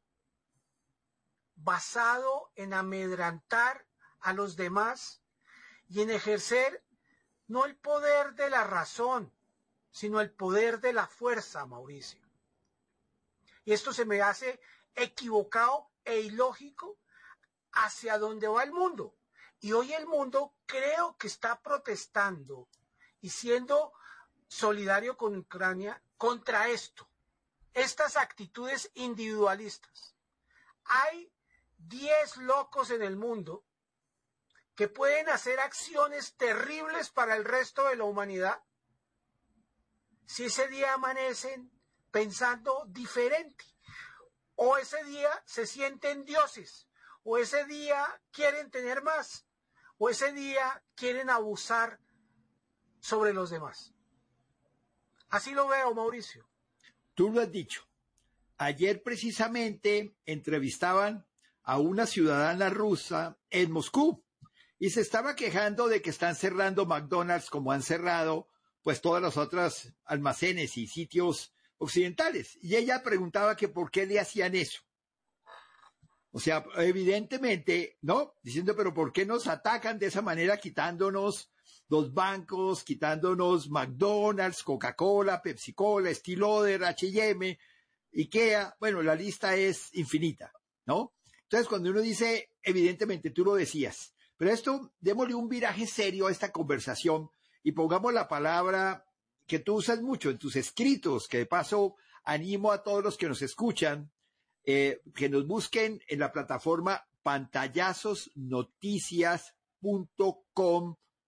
basado 1.54 2.50
en 2.56 2.74
amedrantar 2.74 3.86
a 4.18 4.32
los 4.32 4.56
demás 4.56 5.22
y 5.86 6.02
en 6.02 6.10
ejercer 6.10 6.84
no 7.46 7.66
el 7.66 7.76
poder 7.76 8.34
de 8.34 8.50
la 8.50 8.64
razón, 8.64 9.32
sino 9.92 10.20
el 10.20 10.32
poder 10.32 10.80
de 10.80 10.92
la 10.92 11.06
fuerza, 11.06 11.64
Mauricio. 11.64 12.28
Y 13.64 13.72
esto 13.72 13.92
se 13.92 14.04
me 14.04 14.22
hace 14.22 14.60
equivocado 14.96 15.88
e 16.04 16.18
ilógico 16.18 16.98
hacia 17.70 18.18
donde 18.18 18.48
va 18.48 18.64
el 18.64 18.72
mundo. 18.72 19.14
Y 19.60 19.72
hoy 19.72 19.92
el 19.92 20.06
mundo 20.06 20.56
creo 20.66 21.16
que 21.16 21.28
está 21.28 21.62
protestando 21.62 22.68
y 23.20 23.30
siendo 23.30 23.92
solidario 24.48 25.16
con 25.16 25.36
Ucrania 25.36 26.02
contra 26.16 26.68
esto, 26.68 27.08
estas 27.74 28.16
actitudes 28.16 28.90
individualistas. 28.94 30.16
Hay 30.84 31.32
10 31.78 32.38
locos 32.38 32.90
en 32.90 33.02
el 33.02 33.16
mundo 33.16 33.64
que 34.74 34.88
pueden 34.88 35.28
hacer 35.28 35.60
acciones 35.60 36.34
terribles 36.36 37.10
para 37.10 37.36
el 37.36 37.44
resto 37.44 37.88
de 37.88 37.96
la 37.96 38.04
humanidad 38.04 38.62
si 40.26 40.44
ese 40.44 40.68
día 40.68 40.92
amanecen 40.94 41.70
pensando 42.10 42.84
diferente, 42.88 43.64
o 44.56 44.76
ese 44.76 45.02
día 45.04 45.30
se 45.46 45.66
sienten 45.66 46.24
dioses, 46.24 46.86
o 47.24 47.38
ese 47.38 47.64
día 47.64 48.20
quieren 48.30 48.70
tener 48.70 49.02
más, 49.02 49.46
o 49.96 50.10
ese 50.10 50.32
día 50.32 50.82
quieren 50.94 51.30
abusar 51.30 51.98
sobre 53.00 53.32
los 53.32 53.50
demás. 53.50 53.94
Así 55.30 55.52
lo 55.52 55.68
veo, 55.68 55.94
Mauricio. 55.94 56.48
Tú 57.14 57.30
lo 57.30 57.40
has 57.40 57.50
dicho. 57.50 57.82
Ayer 58.56 59.02
precisamente 59.02 60.16
entrevistaban 60.24 61.26
a 61.62 61.78
una 61.78 62.06
ciudadana 62.06 62.70
rusa 62.70 63.38
en 63.50 63.70
Moscú 63.70 64.24
y 64.78 64.90
se 64.90 65.00
estaba 65.00 65.36
quejando 65.36 65.88
de 65.88 66.00
que 66.00 66.10
están 66.10 66.34
cerrando 66.34 66.86
McDonald's 66.86 67.50
como 67.50 67.72
han 67.72 67.82
cerrado 67.82 68.48
pues 68.82 69.00
todas 69.00 69.22
las 69.22 69.36
otras 69.36 69.92
almacenes 70.04 70.78
y 70.78 70.86
sitios 70.86 71.52
occidentales. 71.76 72.58
Y 72.62 72.76
ella 72.76 73.02
preguntaba 73.02 73.56
que 73.56 73.68
por 73.68 73.90
qué 73.90 74.06
le 74.06 74.18
hacían 74.18 74.54
eso. 74.54 74.80
O 76.30 76.40
sea, 76.40 76.64
evidentemente, 76.76 77.98
¿no? 78.02 78.34
Diciendo, 78.42 78.74
pero 78.76 78.94
¿por 78.94 79.12
qué 79.12 79.26
nos 79.26 79.46
atacan 79.46 79.98
de 79.98 80.06
esa 80.06 80.22
manera 80.22 80.56
quitándonos 80.56 81.50
los 81.88 82.12
bancos, 82.12 82.84
quitándonos 82.84 83.70
McDonald's, 83.70 84.62
Coca-Cola, 84.62 85.42
Pepsi-Cola, 85.42 86.14
Stiloder, 86.14 86.84
H&M, 86.84 87.58
Ikea? 88.14 88.76
Bueno, 88.78 89.02
la 89.02 89.14
lista 89.14 89.56
es 89.56 89.94
infinita, 89.94 90.52
¿no? 90.86 91.14
Entonces, 91.42 91.68
cuando 91.68 91.90
uno 91.90 92.00
dice, 92.00 92.50
evidentemente, 92.62 93.30
tú 93.30 93.44
lo 93.44 93.54
decías, 93.54 94.14
pero 94.36 94.52
esto, 94.52 94.92
démosle 95.00 95.34
un 95.34 95.48
viraje 95.48 95.86
serio 95.86 96.26
a 96.26 96.30
esta 96.30 96.52
conversación 96.52 97.30
y 97.62 97.72
pongamos 97.72 98.12
la 98.12 98.28
palabra 98.28 99.04
que 99.46 99.58
tú 99.58 99.76
usas 99.76 100.02
mucho 100.02 100.30
en 100.30 100.38
tus 100.38 100.56
escritos, 100.56 101.26
que 101.26 101.38
de 101.38 101.46
paso 101.46 101.96
animo 102.22 102.70
a 102.70 102.82
todos 102.82 103.02
los 103.02 103.16
que 103.16 103.28
nos 103.28 103.40
escuchan, 103.40 104.12
eh, 104.64 105.00
que 105.14 105.30
nos 105.30 105.46
busquen 105.46 106.02
en 106.06 106.20
la 106.20 106.30
plataforma 106.30 107.02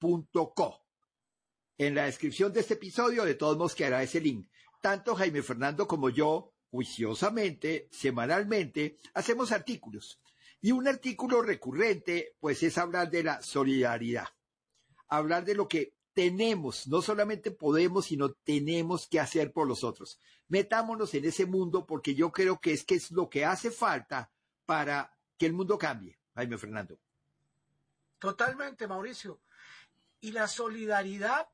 pantallazosnoticias.com.co. 0.00 0.80
En 1.78 1.94
la 1.94 2.04
descripción 2.04 2.52
de 2.52 2.60
este 2.60 2.74
episodio, 2.74 3.24
de 3.24 3.34
todos 3.34 3.56
modos, 3.56 3.74
quedará 3.74 4.02
ese 4.02 4.20
link. 4.20 4.50
Tanto 4.82 5.14
Jaime 5.14 5.42
Fernando 5.42 5.86
como 5.86 6.10
yo, 6.10 6.52
juiciosamente, 6.70 7.88
semanalmente, 7.90 8.98
hacemos 9.14 9.52
artículos 9.52 10.20
y 10.60 10.72
un 10.72 10.86
artículo 10.88 11.42
recurrente, 11.42 12.36
pues 12.38 12.62
es 12.62 12.76
hablar 12.76 13.10
de 13.10 13.22
la 13.22 13.42
solidaridad, 13.42 14.28
hablar 15.08 15.44
de 15.44 15.54
lo 15.54 15.68
que 15.68 15.94
tenemos, 16.12 16.86
no 16.86 17.00
solamente 17.00 17.50
podemos, 17.50 18.06
sino 18.06 18.32
tenemos 18.32 19.08
que 19.08 19.20
hacer 19.20 19.52
por 19.52 19.66
los 19.66 19.84
otros. 19.84 20.18
Metámonos 20.48 21.14
en 21.14 21.24
ese 21.24 21.46
mundo 21.46 21.86
porque 21.86 22.14
yo 22.14 22.30
creo 22.30 22.60
que 22.60 22.72
es 22.72 22.84
que 22.84 22.96
es 22.96 23.10
lo 23.10 23.30
que 23.30 23.44
hace 23.44 23.70
falta 23.70 24.30
para 24.66 25.16
que 25.38 25.46
el 25.46 25.52
mundo 25.54 25.78
cambie. 25.78 26.18
Jaime 26.34 26.58
Fernando. 26.58 26.98
Totalmente, 28.18 28.86
Mauricio. 28.86 29.40
Y 30.20 30.32
la 30.32 30.48
solidaridad 30.48 31.48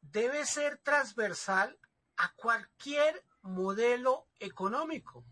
debe 0.00 0.46
ser 0.46 0.78
transversal 0.78 1.78
a 2.16 2.32
cualquier 2.34 3.24
modelo 3.42 4.28
económico, 4.38 5.24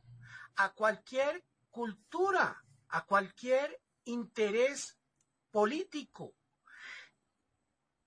a 0.56 0.72
cualquier 0.72 1.44
cultura, 1.70 2.64
a 2.88 3.06
cualquier 3.06 3.80
interés 4.04 4.98
político. 5.50 6.34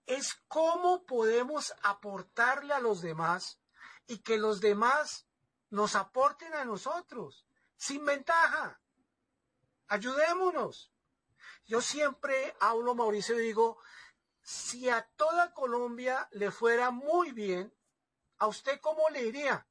Es 0.05 0.35
cómo 0.47 1.05
podemos 1.05 1.73
aportarle 1.81 2.73
a 2.73 2.79
los 2.79 3.01
demás 3.01 3.59
y 4.07 4.19
que 4.19 4.37
los 4.37 4.61
demás 4.61 5.25
nos 5.69 5.95
aporten 5.95 6.53
a 6.53 6.65
nosotros, 6.65 7.45
sin 7.75 8.05
ventaja. 8.05 8.79
Ayudémonos. 9.87 10.91
Yo 11.65 11.81
siempre 11.81 12.55
hablo, 12.59 12.93
Mauricio, 12.93 13.39
y 13.39 13.43
digo, 13.43 13.79
si 14.45 14.89
a 14.91 15.01
toda 15.15 15.55
Colombia 15.55 16.29
le 16.31 16.51
fuera 16.51 16.91
muy 16.91 17.31
bien, 17.31 17.73
¿a 18.37 18.45
usted 18.45 18.79
cómo 18.79 19.09
le 19.09 19.23
iría? 19.23 19.67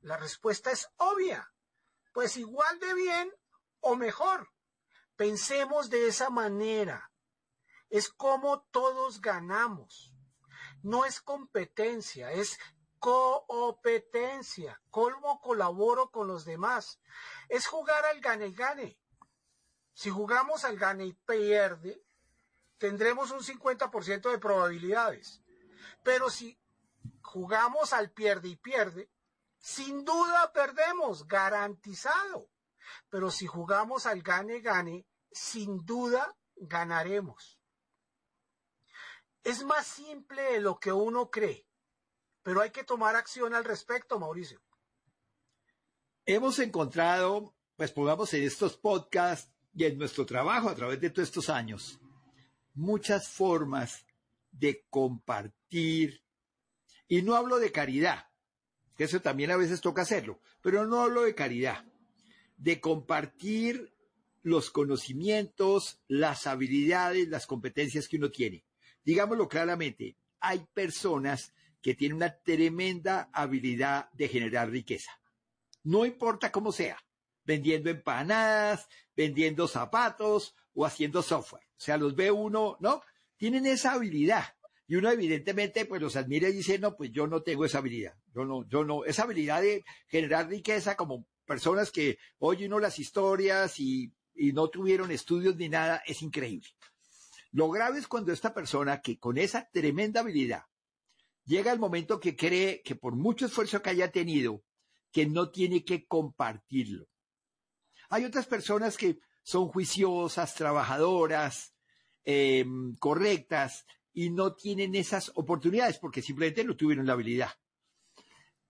La 0.00 0.16
respuesta 0.16 0.70
es 0.70 0.88
obvia. 0.96 1.52
Pues 2.12 2.36
igual 2.36 2.78
de 2.78 2.94
bien 2.94 3.34
o 3.80 3.96
mejor. 3.96 4.48
Pensemos 5.16 5.90
de 5.90 6.06
esa 6.06 6.30
manera. 6.30 7.10
Es 7.90 8.10
como 8.10 8.62
todos 8.70 9.20
ganamos. 9.20 10.14
No 10.84 11.04
es 11.04 11.20
competencia, 11.20 12.30
es 12.30 12.60
competencia. 13.00 14.80
Cómo 14.88 15.40
colaboro 15.40 16.12
con 16.12 16.28
los 16.28 16.44
demás. 16.44 17.00
Es 17.48 17.66
jugar 17.66 18.04
al 18.04 18.20
gane-gane. 18.20 19.00
Si 19.94 20.10
jugamos 20.10 20.64
al 20.64 20.78
gane 20.78 21.06
y 21.06 21.12
pierde, 21.12 22.04
tendremos 22.82 23.30
un 23.30 23.38
50% 23.38 24.28
de 24.28 24.38
probabilidades. 24.40 25.40
Pero 26.02 26.28
si 26.30 26.58
jugamos 27.20 27.92
al 27.92 28.10
pierde 28.10 28.48
y 28.48 28.56
pierde, 28.56 29.08
sin 29.56 30.04
duda 30.04 30.52
perdemos, 30.52 31.28
garantizado. 31.28 32.50
Pero 33.08 33.30
si 33.30 33.46
jugamos 33.46 34.06
al 34.06 34.20
gane-gane, 34.20 35.06
sin 35.30 35.86
duda 35.86 36.36
ganaremos. 36.56 37.60
Es 39.44 39.62
más 39.62 39.86
simple 39.86 40.42
de 40.42 40.60
lo 40.60 40.80
que 40.80 40.90
uno 40.90 41.30
cree, 41.30 41.68
pero 42.42 42.62
hay 42.62 42.70
que 42.70 42.82
tomar 42.82 43.14
acción 43.14 43.54
al 43.54 43.64
respecto, 43.64 44.18
Mauricio. 44.18 44.60
Hemos 46.26 46.58
encontrado, 46.58 47.54
pues 47.76 47.92
pongamos 47.92 48.34
en 48.34 48.42
estos 48.42 48.76
podcasts 48.76 49.52
y 49.72 49.84
en 49.84 49.98
nuestro 49.98 50.26
trabajo 50.26 50.68
a 50.68 50.74
través 50.74 51.00
de 51.00 51.10
todos 51.10 51.28
estos 51.28 51.48
años, 51.48 52.01
muchas 52.74 53.28
formas 53.28 54.06
de 54.50 54.84
compartir. 54.90 56.22
Y 57.08 57.22
no 57.22 57.34
hablo 57.34 57.58
de 57.58 57.72
caridad, 57.72 58.26
que 58.96 59.04
eso 59.04 59.20
también 59.20 59.50
a 59.50 59.56
veces 59.56 59.80
toca 59.80 60.02
hacerlo, 60.02 60.40
pero 60.60 60.86
no 60.86 61.00
hablo 61.00 61.22
de 61.22 61.34
caridad 61.34 61.84
de 62.56 62.80
compartir 62.80 63.92
los 64.42 64.70
conocimientos, 64.70 66.00
las 66.06 66.46
habilidades, 66.46 67.28
las 67.28 67.46
competencias 67.46 68.06
que 68.06 68.18
uno 68.18 68.30
tiene. 68.30 68.64
Digámoslo 69.04 69.48
claramente, 69.48 70.16
hay 70.38 70.64
personas 70.72 71.52
que 71.80 71.94
tienen 71.94 72.16
una 72.16 72.38
tremenda 72.38 73.30
habilidad 73.32 74.10
de 74.12 74.28
generar 74.28 74.70
riqueza. 74.70 75.10
No 75.82 76.06
importa 76.06 76.52
cómo 76.52 76.70
sea, 76.70 76.98
vendiendo 77.44 77.90
empanadas, 77.90 78.88
vendiendo 79.16 79.66
zapatos, 79.66 80.54
o 80.74 80.86
haciendo 80.86 81.22
software. 81.22 81.64
Sea, 81.82 81.96
los 81.96 82.14
ve 82.14 82.30
uno, 82.30 82.76
¿no? 82.78 83.02
Tienen 83.36 83.66
esa 83.66 83.94
habilidad. 83.94 84.54
Y 84.86 84.94
uno 84.94 85.10
evidentemente 85.10 85.84
pues 85.84 86.00
los 86.00 86.14
admira 86.14 86.48
y 86.48 86.52
dice, 86.52 86.78
no, 86.78 86.94
pues 86.94 87.10
yo 87.10 87.26
no 87.26 87.42
tengo 87.42 87.64
esa 87.64 87.78
habilidad. 87.78 88.14
Yo 88.32 88.44
no, 88.44 88.68
yo 88.68 88.84
no, 88.84 89.04
esa 89.04 89.24
habilidad 89.24 89.62
de 89.62 89.84
generar 90.06 90.48
riqueza 90.48 90.96
como 90.96 91.26
personas 91.44 91.90
que 91.90 92.18
oyen 92.38 92.72
uno 92.72 92.78
las 92.78 93.00
historias 93.00 93.80
y, 93.80 94.12
y 94.36 94.52
no 94.52 94.68
tuvieron 94.68 95.10
estudios 95.10 95.56
ni 95.56 95.68
nada, 95.68 96.04
es 96.06 96.22
increíble. 96.22 96.68
Lo 97.50 97.68
grave 97.68 97.98
es 97.98 98.06
cuando 98.06 98.32
esta 98.32 98.54
persona 98.54 99.00
que 99.00 99.18
con 99.18 99.38
esa 99.38 99.68
tremenda 99.72 100.20
habilidad 100.20 100.66
llega 101.44 101.72
el 101.72 101.80
momento 101.80 102.20
que 102.20 102.36
cree 102.36 102.80
que 102.82 102.94
por 102.94 103.16
mucho 103.16 103.46
esfuerzo 103.46 103.82
que 103.82 103.90
haya 103.90 104.12
tenido, 104.12 104.62
que 105.10 105.26
no 105.26 105.50
tiene 105.50 105.84
que 105.84 106.06
compartirlo. 106.06 107.08
Hay 108.08 108.24
otras 108.24 108.46
personas 108.46 108.96
que 108.96 109.18
son 109.42 109.66
juiciosas, 109.66 110.54
trabajadoras, 110.54 111.71
eh, 112.24 112.64
correctas, 112.98 113.86
y 114.14 114.30
no 114.30 114.54
tienen 114.54 114.94
esas 114.94 115.32
oportunidades 115.34 115.98
porque 115.98 116.22
simplemente 116.22 116.64
no 116.64 116.76
tuvieron 116.76 117.06
la 117.06 117.14
habilidad. 117.14 117.50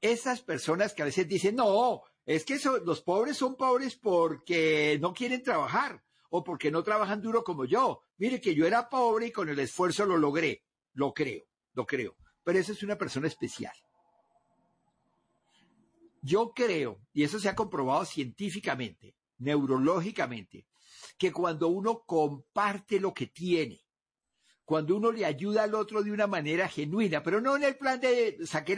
Esas 0.00 0.40
personas 0.42 0.94
que 0.94 1.02
a 1.02 1.06
veces 1.06 1.28
dicen, 1.28 1.56
no, 1.56 2.02
es 2.24 2.44
que 2.44 2.58
los 2.84 3.02
pobres 3.02 3.36
son 3.36 3.56
pobres 3.56 3.96
porque 3.96 4.98
no 5.00 5.12
quieren 5.12 5.42
trabajar 5.42 6.02
o 6.30 6.42
porque 6.42 6.70
no 6.70 6.82
trabajan 6.82 7.20
duro 7.20 7.44
como 7.44 7.64
yo. 7.64 8.02
Mire 8.18 8.40
que 8.40 8.54
yo 8.54 8.66
era 8.66 8.88
pobre 8.88 9.26
y 9.26 9.32
con 9.32 9.48
el 9.48 9.58
esfuerzo 9.58 10.06
lo 10.06 10.16
logré. 10.16 10.64
Lo 10.94 11.12
creo, 11.12 11.44
lo 11.74 11.86
creo. 11.86 12.16
Pero 12.44 12.58
esa 12.58 12.72
es 12.72 12.82
una 12.82 12.98
persona 12.98 13.28
especial. 13.28 13.74
Yo 16.20 16.52
creo, 16.54 17.00
y 17.12 17.24
eso 17.24 17.40
se 17.40 17.48
ha 17.48 17.56
comprobado 17.56 18.04
científicamente, 18.04 19.16
neurológicamente, 19.38 20.66
que 21.18 21.32
cuando 21.32 21.68
uno 21.68 22.04
comparte 22.06 23.00
lo 23.00 23.12
que 23.14 23.26
tiene, 23.26 23.84
cuando 24.64 24.96
uno 24.96 25.12
le 25.12 25.24
ayuda 25.24 25.64
al 25.64 25.74
otro 25.74 26.02
de 26.02 26.12
una 26.12 26.26
manera 26.26 26.68
genuina, 26.68 27.22
pero 27.22 27.40
no 27.40 27.56
en 27.56 27.64
el 27.64 27.76
plan 27.76 28.00
de 28.00 28.38
saqué, 28.44 28.76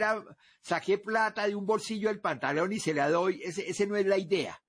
saqué 0.61 0.97
plata 0.97 1.47
de 1.47 1.55
un 1.55 1.65
bolsillo 1.65 2.09
del 2.09 2.21
pantalón 2.21 2.73
y 2.73 2.79
se 2.79 2.93
la 2.93 3.09
doy, 3.09 3.41
ese, 3.43 3.69
ese 3.69 3.87
no 3.87 3.95
es 3.95 4.05
la 4.05 4.17
idea. 4.17 4.61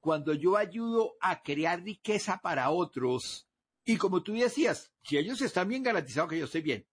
Cuando 0.00 0.32
yo 0.32 0.56
ayudo 0.56 1.16
a 1.20 1.42
crear 1.42 1.82
riqueza 1.82 2.38
para 2.38 2.70
otros, 2.70 3.48
y 3.84 3.96
como 3.96 4.22
tú 4.22 4.32
decías, 4.32 4.92
si 5.02 5.18
ellos 5.18 5.42
están 5.42 5.68
bien 5.68 5.82
garantizados 5.82 6.30
que 6.30 6.38
yo 6.38 6.44
estoy 6.44 6.62
bien, 6.62 6.86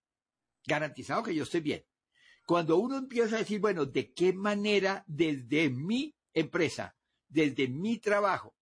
garantizado 0.65 1.23
que 1.23 1.35
yo 1.35 1.43
estoy 1.43 1.61
bien. 1.61 1.85
Cuando 2.45 2.77
uno 2.77 2.97
empieza 2.97 3.35
a 3.35 3.39
decir, 3.39 3.59
bueno, 3.59 3.85
¿de 3.85 4.11
qué 4.11 4.33
manera 4.33 5.03
desde 5.07 5.69
mi 5.69 6.15
empresa, 6.33 6.95
desde 7.27 7.67
mi 7.67 7.99
trabajo, 7.99 8.55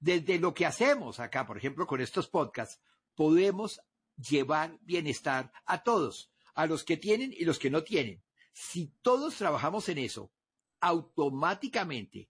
desde 0.00 0.38
lo 0.38 0.54
que 0.54 0.66
hacemos 0.66 1.20
acá, 1.20 1.46
por 1.46 1.56
ejemplo, 1.56 1.86
con 1.86 2.00
estos 2.00 2.26
podcasts, 2.28 2.80
podemos 3.14 3.80
llevar 4.16 4.78
bienestar 4.82 5.52
a 5.66 5.82
todos, 5.82 6.32
a 6.54 6.66
los 6.66 6.84
que 6.84 6.96
tienen 6.96 7.32
y 7.32 7.44
los 7.44 7.58
que 7.58 7.70
no 7.70 7.84
tienen. 7.84 8.22
Si 8.52 8.92
todos 9.02 9.36
trabajamos 9.36 9.88
en 9.88 9.98
eso, 9.98 10.32
automáticamente 10.80 12.28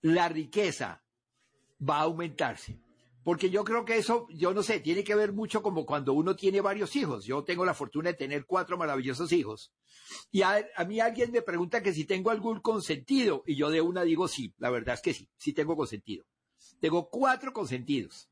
la 0.00 0.28
riqueza 0.28 1.04
va 1.80 1.98
a 1.98 2.02
aumentarse. 2.02 2.78
Porque 3.24 3.48
yo 3.48 3.64
creo 3.64 3.86
que 3.86 3.96
eso, 3.96 4.26
yo 4.28 4.52
no 4.52 4.62
sé, 4.62 4.80
tiene 4.80 5.02
que 5.02 5.14
ver 5.14 5.32
mucho 5.32 5.62
como 5.62 5.86
cuando 5.86 6.12
uno 6.12 6.36
tiene 6.36 6.60
varios 6.60 6.94
hijos. 6.94 7.24
Yo 7.24 7.42
tengo 7.42 7.64
la 7.64 7.72
fortuna 7.72 8.10
de 8.10 8.18
tener 8.18 8.44
cuatro 8.44 8.76
maravillosos 8.76 9.32
hijos. 9.32 9.72
Y 10.30 10.42
a, 10.42 10.62
mí 10.86 11.00
alguien 11.00 11.32
me 11.32 11.40
pregunta 11.40 11.82
que 11.82 11.94
si 11.94 12.04
tengo 12.04 12.30
algún 12.30 12.60
consentido. 12.60 13.42
Y 13.46 13.56
yo 13.56 13.70
de 13.70 13.80
una 13.80 14.02
digo 14.02 14.28
sí, 14.28 14.52
la 14.58 14.68
verdad 14.68 14.96
es 14.96 15.00
que 15.00 15.14
sí, 15.14 15.26
sí 15.38 15.54
tengo 15.54 15.74
consentido. 15.74 16.26
Tengo 16.80 17.08
cuatro 17.08 17.52
consentidos 17.52 18.28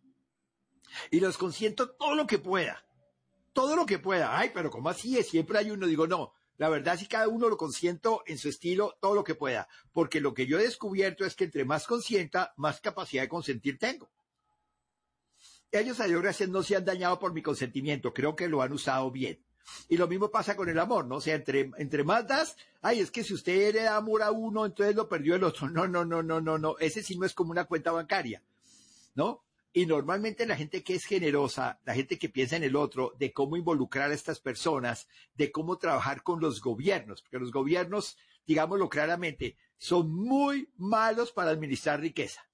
y 1.11 1.21
los 1.21 1.39
consiento 1.39 1.91
todo 1.91 2.15
lo 2.15 2.27
que 2.27 2.39
pueda. 2.39 2.85
Todo 3.53 3.77
lo 3.77 3.87
que 3.87 3.99
pueda. 3.99 4.39
Ay, 4.39 4.51
pero 4.55 4.71
¿cómo 4.71 4.89
así 4.89 5.19
es? 5.19 5.29
Siempre 5.29 5.59
hay 5.59 5.71
uno, 5.71 5.87
digo, 5.87 6.07
no, 6.07 6.33
la 6.57 6.69
verdad 6.69 6.99
sí 6.99 7.07
cada 7.07 7.29
uno 7.29 7.49
lo 7.49 7.57
consiento 7.57 8.23
en 8.27 8.39
su 8.39 8.49
estilo 8.49 8.97
todo 9.01 9.15
lo 9.15 9.25
que 9.25 9.35
pueda, 9.35 9.69
porque 9.93 10.21
lo 10.21 10.33
que 10.33 10.47
yo 10.47 10.59
he 10.59 10.63
descubierto 10.63 11.25
es 11.25 11.35
que 11.35 11.45
entre 11.45 11.65
más 11.65 11.87
consienta, 11.87 12.53
más 12.57 12.81
capacidad 12.81 13.23
de 13.23 13.29
consentir 13.29 13.79
tengo. 13.79 14.11
Ellos 15.71 16.01
a 16.01 16.05
Dios 16.05 16.23
gracias 16.23 16.49
no 16.49 16.63
se 16.63 16.77
han 16.77 16.85
dañado 16.85 17.19
por 17.19 17.33
mi 17.33 17.43
consentimiento, 17.43 18.13
creo 18.13 18.37
que 18.37 18.49
lo 18.49 18.63
han 18.63 18.73
usado 18.73 19.11
bien. 19.11 19.45
Y 19.89 19.97
lo 19.97 20.09
mismo 20.09 20.31
pasa 20.31 20.57
con 20.57 20.69
el 20.69 20.79
amor, 20.79 21.07
¿no? 21.07 21.17
O 21.17 21.21
sea, 21.21 21.35
entre, 21.35 21.71
entre 21.79 22.05
más 22.05 22.27
das, 22.27 22.57
ay, 22.81 23.01
es 23.01 23.11
que 23.11 23.25
si 23.25 23.35
usted 23.35 23.75
le 23.75 23.83
da 23.83 23.97
amor 23.97 24.23
a 24.23 24.31
uno, 24.31 24.67
entonces 24.67 24.95
lo 24.95 25.09
perdió 25.09 25.35
el 25.35 25.45
otro. 25.45 25.69
No, 25.73 25.87
no, 25.89 26.05
no, 26.05 26.23
no, 26.23 26.41
no, 26.41 26.59
no. 26.59 26.79
Ese 26.79 27.03
sí 27.03 27.17
no 27.17 27.27
es 27.27 27.35
como 27.35 27.51
una 27.51 27.65
cuenta 27.65 27.93
bancaria, 27.93 28.43
¿no? 29.15 29.43
Y 29.73 29.87
normalmente 29.87 30.45
la 30.45 30.57
gente 30.57 30.83
que 30.83 30.95
es 30.95 31.05
generosa, 31.05 31.81
la 31.85 31.95
gente 31.95 32.19
que 32.19 32.29
piensa 32.29 32.57
en 32.57 32.65
el 32.65 32.77
otro, 32.77 33.15
de 33.19 33.33
cómo 33.33 33.57
involucrar 33.57 34.11
a 34.11 34.15
estas 34.15 34.39
personas, 34.39 35.09
de 35.35 35.51
cómo 35.51 35.79
trabajar 35.79 36.23
con 36.23 36.41
los 36.41 36.61
gobiernos, 36.61 37.23
porque 37.23 37.39
los 37.39 37.53
gobiernos, 37.53 38.19
digámoslo 38.47 38.91
claramente, 38.91 39.57
son 39.79 40.15
muy 40.15 40.69
malos 40.77 41.33
para 41.33 41.51
administrar 41.51 42.01
riqueza. 42.01 42.47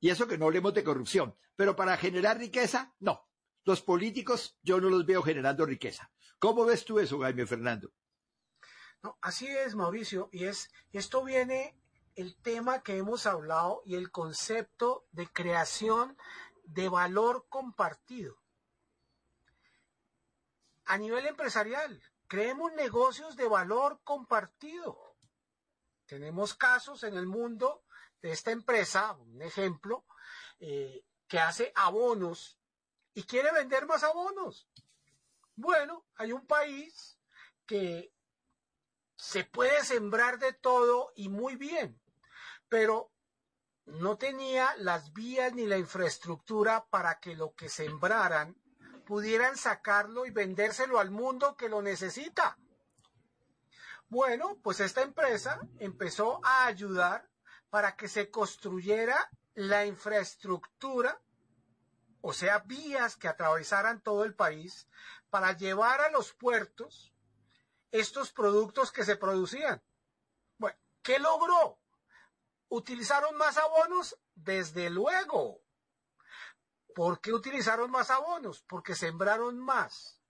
Y 0.00 0.10
eso 0.10 0.26
que 0.26 0.36
no 0.36 0.46
hablemos 0.46 0.74
de 0.74 0.82
corrupción, 0.82 1.36
pero 1.54 1.76
para 1.76 1.96
generar 1.96 2.38
riqueza, 2.38 2.92
no. 2.98 3.28
Los 3.64 3.80
políticos 3.80 4.56
yo 4.64 4.80
no 4.80 4.88
los 4.88 5.06
veo 5.06 5.22
generando 5.22 5.64
riqueza. 5.64 6.10
¿Cómo 6.42 6.64
ves 6.64 6.84
tú 6.84 6.98
eso, 6.98 7.20
Jaime 7.20 7.46
Fernando? 7.46 7.92
No, 9.00 9.16
así 9.20 9.46
es, 9.46 9.76
Mauricio, 9.76 10.28
y 10.32 10.46
es 10.46 10.72
esto 10.90 11.22
viene 11.22 11.78
el 12.16 12.34
tema 12.34 12.82
que 12.82 12.96
hemos 12.96 13.26
hablado 13.26 13.80
y 13.84 13.94
el 13.94 14.10
concepto 14.10 15.06
de 15.12 15.28
creación 15.28 16.18
de 16.64 16.88
valor 16.88 17.46
compartido. 17.48 18.42
A 20.86 20.98
nivel 20.98 21.26
empresarial, 21.26 22.02
creemos 22.26 22.72
negocios 22.72 23.36
de 23.36 23.46
valor 23.46 24.00
compartido. 24.02 25.14
Tenemos 26.06 26.54
casos 26.54 27.04
en 27.04 27.14
el 27.14 27.28
mundo 27.28 27.84
de 28.20 28.32
esta 28.32 28.50
empresa, 28.50 29.12
un 29.12 29.42
ejemplo, 29.42 30.04
eh, 30.58 31.04
que 31.28 31.38
hace 31.38 31.72
abonos 31.76 32.58
y 33.14 33.22
quiere 33.22 33.52
vender 33.52 33.86
más 33.86 34.02
abonos. 34.02 34.66
Bueno, 35.56 36.06
hay 36.16 36.32
un 36.32 36.46
país 36.46 37.18
que 37.66 38.12
se 39.16 39.44
puede 39.44 39.84
sembrar 39.84 40.38
de 40.38 40.52
todo 40.52 41.12
y 41.14 41.28
muy 41.28 41.56
bien 41.56 42.02
pero 42.72 43.12
no 43.84 44.16
tenía 44.16 44.74
las 44.78 45.12
vías 45.12 45.52
ni 45.52 45.66
la 45.66 45.76
infraestructura 45.76 46.86
para 46.86 47.20
que 47.20 47.36
lo 47.36 47.54
que 47.54 47.68
sembraran 47.68 48.56
pudieran 49.04 49.58
sacarlo 49.58 50.24
y 50.24 50.30
vendérselo 50.30 50.98
al 50.98 51.10
mundo 51.10 51.54
que 51.54 51.68
lo 51.68 51.82
necesita. 51.82 52.56
Bueno, 54.08 54.56
pues 54.62 54.80
esta 54.80 55.02
empresa 55.02 55.60
empezó 55.80 56.40
a 56.42 56.64
ayudar 56.64 57.28
para 57.68 57.94
que 57.94 58.08
se 58.08 58.30
construyera 58.30 59.28
la 59.52 59.84
infraestructura, 59.84 61.20
o 62.22 62.32
sea, 62.32 62.60
vías 62.60 63.16
que 63.16 63.28
atravesaran 63.28 64.00
todo 64.00 64.24
el 64.24 64.34
país 64.34 64.88
para 65.28 65.52
llevar 65.52 66.00
a 66.00 66.10
los 66.10 66.32
puertos 66.32 67.12
estos 67.90 68.32
productos 68.32 68.92
que 68.92 69.04
se 69.04 69.16
producían. 69.16 69.82
Bueno, 70.56 70.78
¿qué 71.02 71.18
logró? 71.18 71.78
¿Utilizaron 72.68 73.36
más 73.36 73.58
abonos? 73.58 74.16
Desde 74.34 74.88
luego. 74.88 75.60
¿Por 76.94 77.20
qué 77.20 77.32
utilizaron 77.32 77.90
más 77.90 78.10
abonos? 78.10 78.62
Porque 78.68 78.94
sembraron 78.94 79.58
más. 79.58 80.20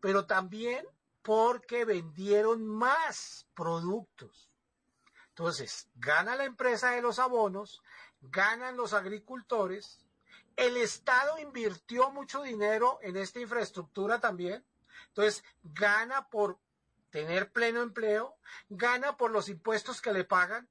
Pero 0.00 0.26
también 0.26 0.86
porque 1.22 1.84
vendieron 1.84 2.66
más 2.66 3.46
productos. 3.54 4.50
Entonces, 5.28 5.88
gana 5.94 6.36
la 6.36 6.44
empresa 6.44 6.90
de 6.90 7.02
los 7.02 7.18
abonos, 7.18 7.82
ganan 8.20 8.76
los 8.76 8.92
agricultores, 8.92 10.03
el 10.56 10.76
Estado 10.76 11.38
invirtió 11.38 12.10
mucho 12.10 12.42
dinero 12.42 12.98
en 13.02 13.16
esta 13.16 13.40
infraestructura 13.40 14.20
también, 14.20 14.64
entonces 15.08 15.44
gana 15.62 16.28
por 16.28 16.60
tener 17.10 17.52
pleno 17.52 17.82
empleo, 17.82 18.36
gana 18.68 19.16
por 19.16 19.30
los 19.30 19.48
impuestos 19.48 20.00
que 20.00 20.12
le 20.12 20.24
pagan, 20.24 20.68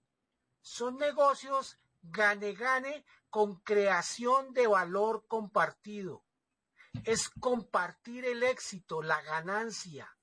son 0.62 0.98
negocios 0.98 1.80
gane-gane 2.04 3.06
con 3.30 3.56
creación 3.62 4.54
de 4.54 4.68
valor 4.68 5.26
compartido. 5.28 6.24
Es 7.06 7.30
compartir 7.30 8.26
el 8.26 8.44
éxito, 8.44 9.02
la 9.02 9.22
ganancia. 9.22 10.16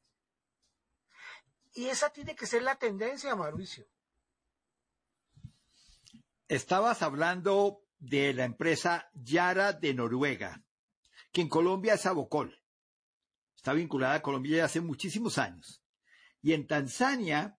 Y 1.73 1.89
esa 1.89 2.11
tiene 2.11 2.37
que 2.37 2.47
ser 2.47 2.63
la 2.63 2.77
tendencia, 2.77 3.35
Mauricio. 3.35 3.89
Estabas 6.49 7.03
hablando 7.03 7.83
de 8.01 8.33
la 8.35 8.45
empresa 8.45 9.09
Yara 9.15 9.73
de 9.73 9.95
Noruega, 9.95 10.65
que 11.31 11.43
en 11.43 11.49
Colombia 11.49 11.95
es 11.95 12.07
Abocol. 12.07 12.61
Está 13.55 13.75
vinculada 13.75 14.15
a 14.15 14.23
Colombia 14.23 14.65
hace 14.65 14.81
muchísimos 14.81 15.39
años. 15.39 15.83
Y 16.43 16.55
en 16.55 16.67
Tanzania 16.67 17.59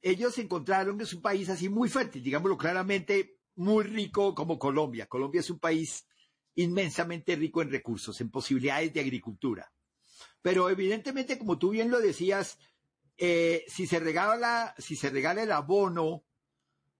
ellos 0.00 0.38
encontraron 0.38 0.96
que 0.96 1.04
es 1.04 1.12
un 1.12 1.22
país 1.22 1.48
así 1.48 1.68
muy 1.68 1.88
fértil, 1.88 2.22
digámoslo 2.22 2.56
claramente, 2.56 3.38
muy 3.56 3.84
rico 3.84 4.34
como 4.34 4.58
Colombia. 4.58 5.06
Colombia 5.06 5.40
es 5.40 5.50
un 5.50 5.58
país 5.58 6.06
inmensamente 6.54 7.34
rico 7.34 7.60
en 7.60 7.70
recursos, 7.70 8.20
en 8.20 8.30
posibilidades 8.30 8.92
de 8.92 9.00
agricultura. 9.00 9.72
Pero 10.40 10.70
evidentemente, 10.70 11.36
como 11.36 11.58
tú 11.58 11.70
bien 11.70 11.90
lo 11.90 11.98
decías, 11.98 12.58
eh, 13.16 13.64
si 13.66 13.88
se 13.88 13.98
regala, 13.98 14.74
si 14.78 14.94
se 14.94 15.10
regala 15.10 15.42
el 15.42 15.50
abono, 15.50 16.24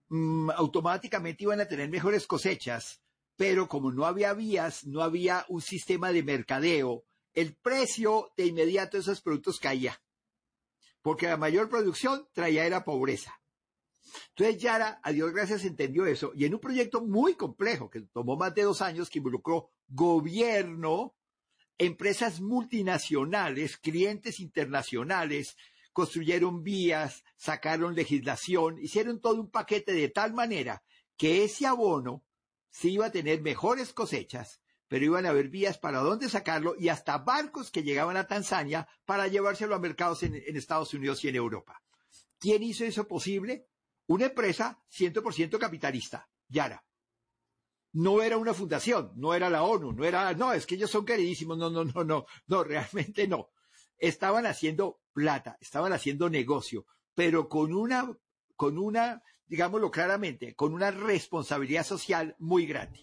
mm, 0.09 0.51
automáticamente 0.51 1.45
iban 1.45 1.61
a 1.61 1.69
tener 1.69 1.89
mejores 1.89 2.27
cosechas, 2.27 3.01
pero 3.37 3.69
como 3.69 3.93
no 3.93 4.05
había 4.05 4.33
vías, 4.35 4.85
no 4.87 5.03
había 5.03 5.45
un 5.49 5.61
sistema 5.61 6.13
de 6.13 6.23
mercadeo, 6.23 7.05
el 7.35 7.55
precio 7.55 8.33
de 8.37 8.47
inmediato 8.47 8.97
de 8.97 9.03
esos 9.03 9.21
productos 9.21 9.59
caía, 9.59 10.01
porque 11.03 11.27
la 11.27 11.37
mayor 11.37 11.69
producción 11.69 12.27
traía 12.33 12.67
era 12.67 12.85
pobreza. 12.85 13.41
Entonces 14.31 14.61
Yara, 14.61 15.01
a 15.03 15.13
Dios 15.13 15.33
gracias, 15.33 15.65
entendió 15.65 16.07
eso 16.07 16.33
y 16.35 16.45
en 16.45 16.55
un 16.55 16.61
proyecto 16.61 17.01
muy 17.01 17.35
complejo 17.35 17.91
que 17.91 18.01
tomó 18.01 18.37
más 18.37 18.55
de 18.55 18.63
dos 18.63 18.83
años, 18.83 19.11
que 19.11 19.19
involucró 19.19 19.71
gobierno, 19.89 21.15
empresas 21.79 22.41
multinacionales, 22.41 23.77
clientes 23.77 24.41
internacionales, 24.41 25.57
construyeron 25.99 26.63
vías, 26.63 27.25
sacaron 27.37 27.97
legislación, 27.97 28.79
hicieron 28.79 29.21
todo 29.21 29.41
un 29.41 29.51
paquete 29.51 29.93
de 29.93 30.09
tal 30.09 30.33
manera 30.33 30.85
que 31.17 31.43
ese 31.43 31.67
abono 31.67 32.25
sí 32.71 32.93
iba 32.93 33.07
a 33.07 33.11
tener 33.11 33.43
mejores 33.43 33.93
cosechas, 33.93 34.61
pero 34.87 35.05
iban 35.05 35.27
a 35.27 35.31
haber 35.31 35.49
vías 35.49 35.77
para 35.77 35.99
dónde 35.99 36.29
sacarlo 36.29 36.77
y 36.79 36.89
hasta 36.89 37.19
barcos 37.19 37.73
que 37.73 37.83
llegaban 37.83 38.17
a 38.17 38.29
Tanzania 38.29 38.87
para 39.07 39.27
llevárselo 39.27 39.75
a 39.75 39.81
mercados 39.81 40.23
en, 40.23 40.37
en 40.37 40.57
Estados 40.57 40.95
Unidos 40.95 41.25
y 41.25 41.31
en 41.31 41.35
Europa. 41.35 41.83
¿Quién 42.39 42.63
hizo 42.63 42.85
eso 42.85 43.09
posible? 43.09 43.67
Una 44.07 44.27
empresa 44.27 44.81
100% 44.97 45.59
capitalista, 45.59 46.31
Yara. 46.47 46.85
No 47.95 48.23
era 48.23 48.37
una 48.37 48.55
fundación, 48.55 49.11
no 49.17 49.35
era 49.35 49.51
la 49.51 49.65
ONU, 49.65 49.95
no 49.95 50.05
era, 50.05 50.33
no, 50.35 50.53
es 50.53 50.65
que 50.65 50.77
ellos 50.77 50.93
son 50.93 51.05
queridísimos, 51.05 51.59
no, 51.59 51.71
no, 51.71 51.83
no, 51.83 52.05
no, 52.05 52.27
no, 52.47 52.63
realmente 52.63 53.27
no. 53.27 53.51
Estaban 53.97 54.47
haciendo 54.47 55.01
plata, 55.19 55.59
estaban 55.61 55.93
haciendo 55.93 56.31
negocio, 56.31 56.87
pero 57.13 57.49
con 57.49 57.75
una, 57.75 58.09
con 58.55 58.79
una, 58.79 59.21
digámoslo 59.49 59.91
claramente, 59.91 60.55
con 60.55 60.73
una 60.73 60.93
responsabilidad 60.93 61.85
social 61.85 62.37
muy 62.39 62.67
grande. 62.67 63.01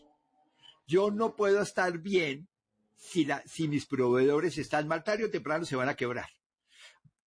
Yo 0.88 1.12
no 1.12 1.36
puedo 1.36 1.62
estar 1.62 1.98
bien 1.98 2.48
si, 2.96 3.28
si 3.46 3.68
mis 3.68 3.86
proveedores 3.86 4.58
están 4.58 4.88
mal, 4.88 5.04
tarde 5.04 5.26
o 5.26 5.30
temprano 5.30 5.66
se 5.66 5.76
van 5.76 5.90
a 5.90 5.96
quebrar. 5.96 6.30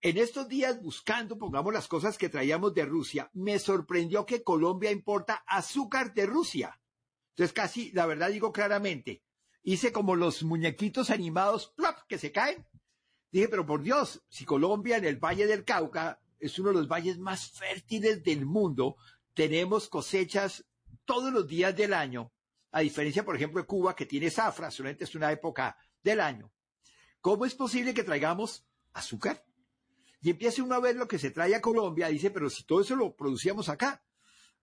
En 0.01 0.17
estos 0.17 0.49
días, 0.49 0.81
buscando, 0.81 1.37
pongamos 1.37 1.75
las 1.75 1.87
cosas 1.87 2.17
que 2.17 2.31
traíamos 2.31 2.73
de 2.73 2.87
Rusia, 2.87 3.31
me 3.35 3.59
sorprendió 3.59 4.25
que 4.25 4.43
Colombia 4.43 4.91
importa 4.91 5.45
azúcar 5.47 6.15
de 6.15 6.25
Rusia. 6.25 6.81
Entonces, 7.33 7.53
casi, 7.53 7.93
la 7.93 8.07
verdad 8.07 8.31
digo 8.31 8.53
claramente, 8.53 9.23
hice 9.63 9.93
como 9.93 10.17
los 10.17 10.45
muñequitos 10.45 11.11
animados, 11.11 11.75
¡plop! 11.77 11.99
que 12.09 12.17
se 12.17 12.33
caen, 12.33 12.65
Dije, 13.31 13.49
pero 13.49 13.67
por 13.67 13.83
Dios, 13.83 14.23
si 14.29 14.45
Colombia 14.45 14.97
en 14.97 15.05
el 15.05 15.17
Valle 15.17 15.47
del 15.47 15.65
Cauca 15.65 16.21
es 16.39 16.59
uno 16.59 16.69
de 16.69 16.77
los 16.77 16.89
valles 16.89 17.19
más 17.19 17.51
fértiles 17.51 18.23
del 18.23 18.47
mundo, 18.47 18.97
tenemos 19.35 19.89
cosechas 19.89 20.65
todos 21.05 21.33
los 21.33 21.47
días 21.47 21.77
del 21.77 21.95
año, 21.95 22.33
a 22.71 22.81
diferencia, 22.81 23.25
por 23.25 23.37
ejemplo, 23.37 23.61
de 23.61 23.67
Cuba, 23.67 23.97
que 23.97 24.07
tiene 24.07 24.31
zafra, 24.31 24.71
solamente 24.71 25.05
es 25.05 25.15
una 25.15 25.33
época 25.33 25.77
del 26.03 26.21
año. 26.21 26.53
¿Cómo 27.21 27.45
es 27.45 27.55
posible 27.55 27.95
que 27.95 28.05
traigamos 28.05 28.67
azúcar? 28.93 29.45
Y 30.21 30.31
empieza 30.31 30.63
uno 30.63 30.75
a 30.75 30.81
ver 30.81 30.97
lo 30.97 31.09
que 31.09 31.19
se 31.19 31.31
trae 31.31 31.55
a 31.55 31.61
Colombia, 31.61 32.09
dice, 32.09 32.31
pero 32.31 32.51
si 32.51 32.65
todo 32.65 32.81
eso 32.81 32.97
lo 32.97 33.15
producíamos 33.15 33.69
acá. 33.69 34.03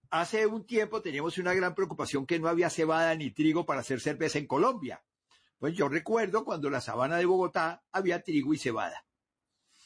Hace 0.09 0.45
un 0.45 0.65
tiempo 0.65 1.01
teníamos 1.01 1.37
una 1.37 1.53
gran 1.53 1.73
preocupación 1.73 2.25
que 2.25 2.39
no 2.39 2.47
había 2.47 2.69
cebada 2.69 3.15
ni 3.15 3.31
trigo 3.31 3.65
para 3.65 3.81
hacer 3.81 3.99
cerveza 3.99 4.37
en 4.37 4.47
Colombia. 4.47 5.03
Pues 5.57 5.75
yo 5.75 5.89
recuerdo 5.89 6.43
cuando 6.43 6.69
la 6.69 6.81
sabana 6.81 7.17
de 7.17 7.25
Bogotá 7.25 7.83
había 7.91 8.21
trigo 8.21 8.53
y 8.53 8.57
cebada. 8.57 9.05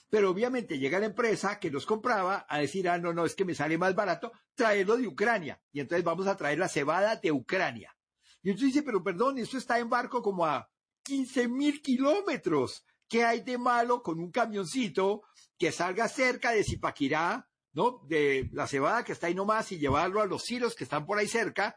Pero 0.10 0.32
obviamente 0.32 0.80
llega 0.80 1.00
la 1.00 1.06
empresa 1.06 1.60
que 1.60 1.70
los 1.70 1.86
compraba 1.86 2.46
a 2.50 2.58
decir, 2.58 2.90
ah, 2.90 2.98
no, 2.98 3.14
no, 3.14 3.26
es 3.26 3.36
que 3.36 3.46
me 3.46 3.54
sale 3.54 3.78
más 3.78 3.94
barato 3.94 4.32
traerlo 4.56 4.98
de 4.98 5.08
Ucrania. 5.08 5.62
Y 5.72 5.80
entonces 5.80 6.04
vamos 6.04 6.26
a 6.26 6.36
traer 6.36 6.58
la 6.58 6.68
cebada 6.68 7.16
de 7.16 7.32
Ucrania. 7.32 7.96
Y 8.42 8.50
entonces 8.50 8.74
dice, 8.74 8.84
pero 8.84 9.04
perdón, 9.04 9.38
esto 9.38 9.58
está 9.58 9.78
en 9.78 9.90
barco 9.90 10.24
como 10.24 10.46
a 10.46 10.68
15 11.04 11.48
mil 11.48 11.82
kilómetros. 11.82 12.84
¿Qué 13.08 13.24
hay 13.24 13.42
de 13.42 13.58
malo 13.58 14.02
con 14.02 14.20
un 14.20 14.32
camioncito 14.32 15.24
que 15.58 15.72
salga 15.72 16.08
cerca 16.08 16.52
de 16.52 16.64
Zipaquirá, 16.64 17.48
¿no? 17.74 18.02
De 18.08 18.50
la 18.52 18.68
cebada 18.68 19.04
que 19.04 19.12
está 19.12 19.28
ahí 19.28 19.36
nomás 19.36 19.72
y 19.72 19.78
llevarlo 19.78 20.22
a 20.22 20.26
los 20.26 20.44
silos 20.44 20.76
que 20.76 20.86
están 20.86 21.06
por 21.06 21.20
ahí 21.20 21.28
cerca? 21.28 21.76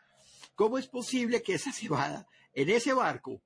¿Cómo 0.55 0.79
es 0.79 0.89
posible 0.89 1.43
que 1.43 1.55
esa 1.55 1.73
cebada 1.73 2.27
en 2.55 2.71
ese 2.71 2.93
barco 2.93 3.43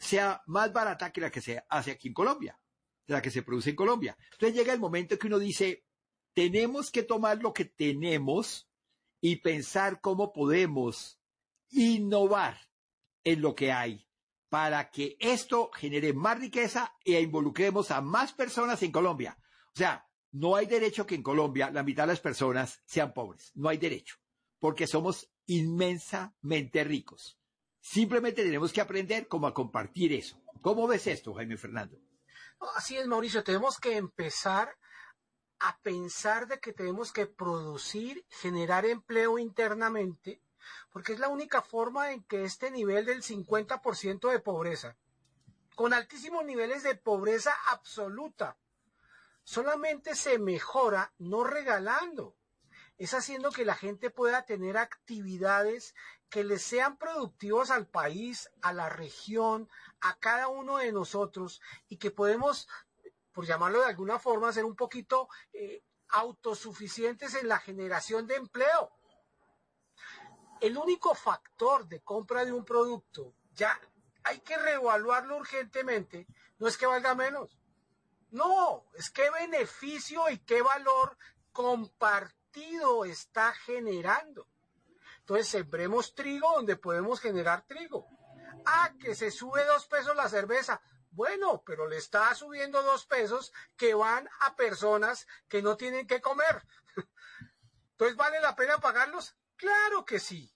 sea 0.00 0.42
más 0.46 0.72
barata 0.72 1.12
que 1.12 1.20
la 1.20 1.30
que 1.30 1.40
se 1.40 1.62
hace 1.68 1.92
aquí 1.92 2.08
en 2.08 2.14
Colombia, 2.14 2.58
la 3.06 3.20
que 3.20 3.30
se 3.30 3.42
produce 3.42 3.70
en 3.70 3.76
Colombia. 3.76 4.16
Entonces 4.32 4.56
llega 4.56 4.72
el 4.72 4.80
momento 4.80 5.18
que 5.18 5.26
uno 5.26 5.38
dice, 5.38 5.84
tenemos 6.34 6.90
que 6.90 7.02
tomar 7.02 7.42
lo 7.42 7.52
que 7.52 7.66
tenemos 7.66 8.68
y 9.20 9.36
pensar 9.36 10.00
cómo 10.00 10.32
podemos 10.32 11.20
innovar 11.68 12.58
en 13.24 13.42
lo 13.42 13.54
que 13.54 13.72
hay 13.72 14.08
para 14.48 14.90
que 14.90 15.16
esto 15.20 15.70
genere 15.72 16.12
más 16.12 16.40
riqueza 16.40 16.96
e 17.04 17.20
involucremos 17.20 17.90
a 17.90 18.00
más 18.00 18.32
personas 18.32 18.82
en 18.82 18.90
Colombia. 18.90 19.38
O 19.74 19.78
sea, 19.78 20.08
no 20.32 20.56
hay 20.56 20.66
derecho 20.66 21.06
que 21.06 21.14
en 21.14 21.22
Colombia 21.22 21.70
la 21.70 21.82
mitad 21.82 22.04
de 22.04 22.14
las 22.14 22.20
personas 22.20 22.82
sean 22.86 23.12
pobres. 23.12 23.52
No 23.54 23.68
hay 23.68 23.78
derecho, 23.78 24.16
porque 24.58 24.86
somos 24.86 25.30
inmensamente 25.46 26.82
ricos. 26.84 27.39
Simplemente 27.80 28.42
tenemos 28.42 28.72
que 28.72 28.80
aprender 28.80 29.26
cómo 29.26 29.46
a 29.46 29.54
compartir 29.54 30.12
eso. 30.12 30.40
¿Cómo 30.60 30.86
ves 30.86 31.06
esto, 31.06 31.34
Jaime 31.34 31.56
Fernando? 31.56 31.98
Así 32.76 32.96
es, 32.96 33.06
Mauricio. 33.06 33.42
Tenemos 33.42 33.78
que 33.78 33.96
empezar 33.96 34.76
a 35.60 35.78
pensar 35.80 36.46
de 36.46 36.58
que 36.60 36.72
tenemos 36.72 37.12
que 37.12 37.26
producir, 37.26 38.24
generar 38.28 38.84
empleo 38.86 39.38
internamente, 39.38 40.42
porque 40.90 41.12
es 41.12 41.18
la 41.18 41.28
única 41.28 41.62
forma 41.62 42.12
en 42.12 42.22
que 42.24 42.44
este 42.44 42.70
nivel 42.70 43.06
del 43.06 43.22
50% 43.22 44.30
de 44.30 44.40
pobreza, 44.40 44.96
con 45.74 45.94
altísimos 45.94 46.44
niveles 46.44 46.82
de 46.82 46.94
pobreza 46.94 47.54
absoluta, 47.68 48.58
solamente 49.42 50.14
se 50.14 50.38
mejora 50.38 51.12
no 51.18 51.44
regalando, 51.44 52.36
es 52.98 53.14
haciendo 53.14 53.50
que 53.50 53.64
la 53.64 53.74
gente 53.74 54.10
pueda 54.10 54.44
tener 54.44 54.76
actividades 54.76 55.94
que 56.30 56.44
les 56.44 56.62
sean 56.62 56.96
productivos 56.96 57.70
al 57.70 57.86
país, 57.86 58.50
a 58.62 58.72
la 58.72 58.88
región, 58.88 59.68
a 60.00 60.18
cada 60.18 60.48
uno 60.48 60.78
de 60.78 60.92
nosotros 60.92 61.60
y 61.88 61.96
que 61.96 62.12
podemos, 62.12 62.68
por 63.32 63.46
llamarlo 63.46 63.80
de 63.80 63.88
alguna 63.88 64.18
forma, 64.18 64.52
ser 64.52 64.64
un 64.64 64.76
poquito 64.76 65.28
eh, 65.52 65.82
autosuficientes 66.08 67.34
en 67.34 67.48
la 67.48 67.58
generación 67.58 68.26
de 68.28 68.36
empleo. 68.36 68.92
El 70.60 70.78
único 70.78 71.14
factor 71.14 71.88
de 71.88 72.00
compra 72.00 72.44
de 72.44 72.52
un 72.52 72.64
producto, 72.64 73.34
ya 73.52 73.78
hay 74.22 74.40
que 74.40 74.56
reevaluarlo 74.56 75.36
urgentemente, 75.36 76.26
no 76.58 76.68
es 76.68 76.76
que 76.78 76.86
valga 76.86 77.14
menos. 77.14 77.58
No, 78.30 78.86
es 78.94 79.10
qué 79.10 79.28
beneficio 79.30 80.30
y 80.30 80.38
qué 80.38 80.62
valor 80.62 81.16
compartido 81.50 83.04
está 83.04 83.52
generando. 83.52 84.46
Entonces 85.20 85.48
sembremos 85.48 86.14
trigo 86.14 86.52
donde 86.54 86.76
podemos 86.76 87.20
generar 87.20 87.66
trigo. 87.66 88.06
Ah, 88.66 88.92
que 88.98 89.14
se 89.14 89.30
sube 89.30 89.64
dos 89.64 89.86
pesos 89.86 90.16
la 90.16 90.28
cerveza. 90.28 90.80
Bueno, 91.12 91.62
pero 91.64 91.88
le 91.88 91.96
está 91.96 92.34
subiendo 92.34 92.82
dos 92.82 93.06
pesos 93.06 93.52
que 93.76 93.94
van 93.94 94.28
a 94.40 94.54
personas 94.56 95.26
que 95.48 95.62
no 95.62 95.76
tienen 95.76 96.06
que 96.06 96.20
comer. 96.20 96.64
Entonces, 97.92 98.16
¿vale 98.16 98.40
la 98.40 98.54
pena 98.54 98.78
pagarlos? 98.78 99.34
Claro 99.56 100.04
que 100.04 100.20
sí. 100.20 100.54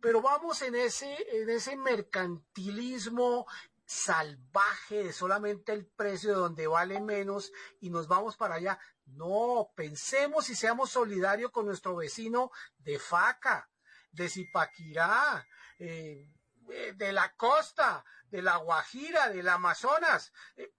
Pero 0.00 0.20
vamos 0.20 0.62
en 0.62 0.74
ese, 0.74 1.16
en 1.40 1.48
ese 1.50 1.76
mercantilismo 1.76 3.46
salvaje 3.86 5.04
de 5.04 5.12
solamente 5.12 5.72
el 5.72 5.86
precio 5.86 6.30
de 6.30 6.36
donde 6.36 6.66
vale 6.66 7.00
menos 7.00 7.52
y 7.80 7.90
nos 7.90 8.08
vamos 8.08 8.36
para 8.36 8.56
allá. 8.56 8.78
No, 9.06 9.70
pensemos 9.76 10.50
y 10.50 10.56
seamos 10.56 10.90
solidarios 10.90 11.52
con 11.52 11.66
nuestro 11.66 11.94
vecino 11.94 12.50
de 12.78 12.98
Faca, 12.98 13.70
de 14.10 14.28
Zipaquirá, 14.28 15.46
eh, 15.78 16.28
eh, 16.68 16.92
de 16.96 17.12
la 17.12 17.34
costa, 17.36 18.04
de 18.28 18.42
la 18.42 18.56
Guajira, 18.56 19.28
del 19.30 19.48
Amazonas, 19.48 20.32
eh, 20.56 20.74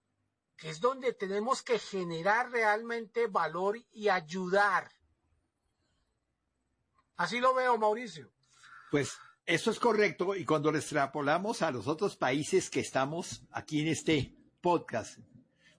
que 0.56 0.68
es 0.68 0.80
donde 0.80 1.14
tenemos 1.14 1.62
que 1.62 1.78
generar 1.78 2.50
realmente 2.50 3.26
valor 3.26 3.78
y 3.90 4.10
ayudar. 4.10 4.92
Así 7.16 7.40
lo 7.40 7.54
veo, 7.54 7.78
Mauricio. 7.78 8.30
Pues 8.90 9.18
eso 9.48 9.70
es 9.70 9.80
correcto 9.80 10.36
y 10.36 10.44
cuando 10.44 10.70
lo 10.70 10.76
extrapolamos 10.76 11.62
a 11.62 11.70
los 11.70 11.88
otros 11.88 12.16
países 12.16 12.68
que 12.68 12.80
estamos 12.80 13.42
aquí 13.50 13.80
en 13.80 13.88
este 13.88 14.34
podcast, 14.60 15.20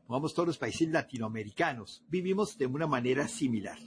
vamos 0.07 0.33
todos 0.33 0.47
los 0.47 0.57
países 0.57 0.89
latinoamericanos, 0.89 2.03
vivimos 2.07 2.57
de 2.57 2.65
una 2.65 2.87
manera 2.87 3.27
similar. 3.27 3.77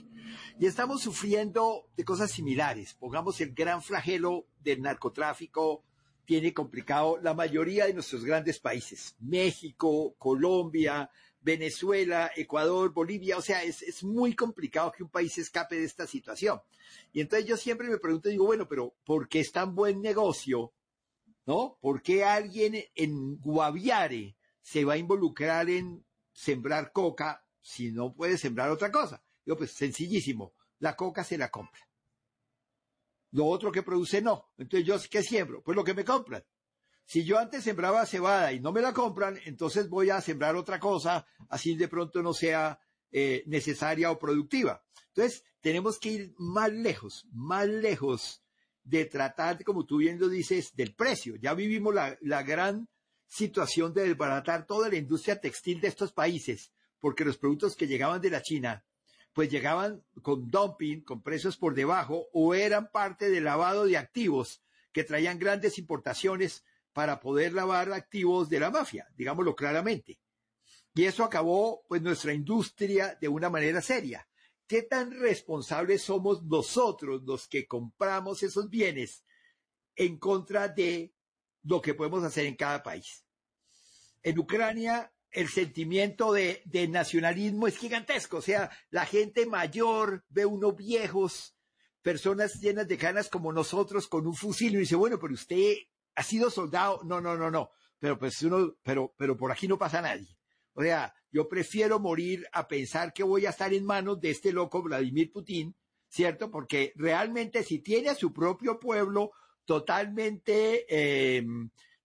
Y 0.57 0.67
estamos 0.67 1.01
sufriendo 1.01 1.89
de 1.97 2.05
cosas 2.05 2.31
similares. 2.31 2.93
Pongamos 2.93 3.41
el 3.41 3.53
gran 3.53 3.83
flagelo 3.83 4.45
del 4.63 4.81
narcotráfico 4.81 5.83
tiene 6.25 6.53
complicado 6.53 7.17
la 7.21 7.33
mayoría 7.33 7.85
de 7.85 7.93
nuestros 7.93 8.23
grandes 8.23 8.59
países. 8.59 9.17
México, 9.19 10.15
Colombia, 10.17 11.09
Venezuela, 11.43 12.31
Ecuador, 12.35 12.91
Bolivia. 12.93 13.37
O 13.37 13.41
sea, 13.41 13.63
es, 13.63 13.81
es 13.81 14.03
muy 14.03 14.33
complicado 14.33 14.91
que 14.91 15.03
un 15.03 15.09
país 15.09 15.37
escape 15.37 15.75
de 15.75 15.85
esta 15.85 16.07
situación. 16.07 16.61
Y 17.11 17.21
entonces 17.21 17.47
yo 17.47 17.57
siempre 17.57 17.89
me 17.89 17.97
pregunto, 17.97 18.29
digo, 18.29 18.45
bueno, 18.45 18.67
pero 18.67 18.95
¿por 19.03 19.27
qué 19.27 19.41
es 19.41 19.51
tan 19.51 19.75
buen 19.75 20.01
negocio? 20.01 20.73
¿No? 21.45 21.77
¿Por 21.81 22.01
qué 22.01 22.23
alguien 22.23 22.75
en 22.95 23.37
Guaviare 23.37 24.37
se 24.61 24.85
va 24.85 24.93
a 24.93 24.97
involucrar 24.97 25.69
en 25.69 26.05
sembrar 26.31 26.93
coca 26.93 27.45
si 27.61 27.91
no 27.91 28.13
puede 28.13 28.37
sembrar 28.37 28.69
otra 28.71 28.91
cosa? 28.91 29.21
Digo, 29.45 29.57
pues 29.57 29.71
sencillísimo, 29.71 30.53
la 30.79 30.95
coca 30.95 31.23
se 31.23 31.37
la 31.37 31.49
compra. 31.51 31.81
Lo 33.31 33.47
otro 33.47 33.71
que 33.71 33.83
produce 33.83 34.21
no. 34.21 34.51
Entonces 34.57 34.87
yo, 34.87 34.95
¿qué 35.09 35.21
siembro? 35.21 35.61
Pues 35.63 35.75
lo 35.75 35.83
que 35.83 35.93
me 35.93 36.05
compran. 36.05 36.43
Si 37.05 37.23
yo 37.23 37.37
antes 37.37 37.63
sembraba 37.63 38.05
cebada 38.05 38.53
y 38.53 38.59
no 38.59 38.71
me 38.71 38.81
la 38.81 38.93
compran, 38.93 39.39
entonces 39.45 39.89
voy 39.89 40.09
a 40.09 40.21
sembrar 40.21 40.55
otra 40.55 40.79
cosa, 40.79 41.25
así 41.49 41.75
de 41.75 41.87
pronto 41.87 42.21
no 42.21 42.33
sea 42.33 42.79
eh, 43.11 43.43
necesaria 43.45 44.09
o 44.11 44.19
productiva. 44.19 44.83
Entonces, 45.09 45.43
tenemos 45.61 45.99
que 45.99 46.09
ir 46.09 46.33
más 46.37 46.71
lejos, 46.71 47.27
más 47.31 47.67
lejos 47.67 48.43
de 48.83 49.05
tratar, 49.05 49.63
como 49.63 49.85
tú 49.85 49.97
bien 49.97 50.19
lo 50.19 50.27
dices, 50.27 50.75
del 50.75 50.95
precio. 50.95 51.35
Ya 51.35 51.53
vivimos 51.53 51.93
la, 51.93 52.17
la 52.21 52.43
gran 52.43 52.89
situación 53.27 53.93
de 53.93 54.07
desbaratar 54.07 54.65
toda 54.65 54.89
la 54.89 54.97
industria 54.97 55.39
textil 55.39 55.81
de 55.81 55.87
estos 55.87 56.11
países, 56.11 56.71
porque 56.99 57.25
los 57.25 57.37
productos 57.37 57.75
que 57.75 57.87
llegaban 57.87 58.21
de 58.21 58.29
la 58.29 58.41
China, 58.41 58.83
pues 59.33 59.49
llegaban 59.49 60.03
con 60.21 60.49
dumping, 60.49 61.01
con 61.01 61.21
precios 61.21 61.57
por 61.57 61.75
debajo, 61.75 62.27
o 62.33 62.53
eran 62.53 62.91
parte 62.91 63.29
del 63.29 63.45
lavado 63.45 63.85
de 63.85 63.97
activos 63.97 64.61
que 64.91 65.03
traían 65.03 65.39
grandes 65.39 65.77
importaciones 65.79 66.63
para 66.93 67.19
poder 67.19 67.53
lavar 67.53 67.91
activos 67.91 68.49
de 68.49 68.59
la 68.59 68.71
mafia, 68.71 69.07
digámoslo 69.15 69.55
claramente. 69.55 70.19
Y 70.93 71.05
eso 71.05 71.23
acabó 71.23 71.83
pues 71.87 72.01
nuestra 72.01 72.33
industria 72.33 73.17
de 73.19 73.27
una 73.27 73.49
manera 73.49 73.81
seria. 73.81 74.27
¿Qué 74.67 74.83
tan 74.83 75.11
responsables 75.11 76.03
somos 76.03 76.43
nosotros 76.43 77.23
los 77.23 77.47
que 77.47 77.67
compramos 77.67 78.43
esos 78.43 78.69
bienes 78.69 79.25
en 79.95 80.17
contra 80.17 80.67
de 80.67 81.13
lo 81.63 81.81
que 81.81 81.95
podemos 81.95 82.23
hacer 82.23 82.45
en 82.45 82.55
cada 82.55 82.83
país? 82.83 83.25
En 84.21 84.39
Ucrania 84.39 85.11
el 85.31 85.49
sentimiento 85.49 86.31
de, 86.31 86.61
de 86.65 86.87
nacionalismo 86.87 87.67
es 87.67 87.77
gigantesco, 87.77 88.37
o 88.37 88.41
sea, 88.41 88.69
la 88.91 89.07
gente 89.07 89.47
mayor 89.47 90.23
ve 90.29 90.45
unos 90.45 90.75
viejos, 90.75 91.55
personas 92.03 92.61
llenas 92.61 92.87
de 92.87 92.99
canas 92.99 93.29
como 93.29 93.51
nosotros 93.51 94.07
con 94.07 94.27
un 94.27 94.35
fusil 94.35 94.75
y 94.75 94.79
dice, 94.79 94.95
bueno, 94.95 95.17
pero 95.19 95.33
usted 95.33 95.73
ha 96.15 96.23
sido 96.23 96.49
soldado, 96.49 97.01
no, 97.03 97.21
no, 97.21 97.35
no, 97.35 97.49
no, 97.49 97.69
pero 97.99 98.17
pues 98.17 98.41
uno, 98.43 98.75
pero, 98.83 99.13
pero 99.17 99.37
por 99.37 99.51
aquí 99.51 99.67
no 99.67 99.77
pasa 99.77 100.01
nadie. 100.01 100.37
O 100.73 100.81
sea, 100.81 101.13
yo 101.31 101.47
prefiero 101.47 101.99
morir 101.99 102.47
a 102.51 102.67
pensar 102.67 103.13
que 103.13 103.23
voy 103.23 103.45
a 103.45 103.51
estar 103.51 103.73
en 103.73 103.85
manos 103.85 104.19
de 104.19 104.31
este 104.31 104.51
loco 104.51 104.81
Vladimir 104.81 105.31
Putin, 105.31 105.75
¿cierto? 106.07 106.49
Porque 106.49 106.93
realmente 106.95 107.63
si 107.63 107.79
tiene 107.79 108.09
a 108.09 108.15
su 108.15 108.33
propio 108.33 108.79
pueblo 108.79 109.31
totalmente, 109.65 110.85
eh, 110.89 111.45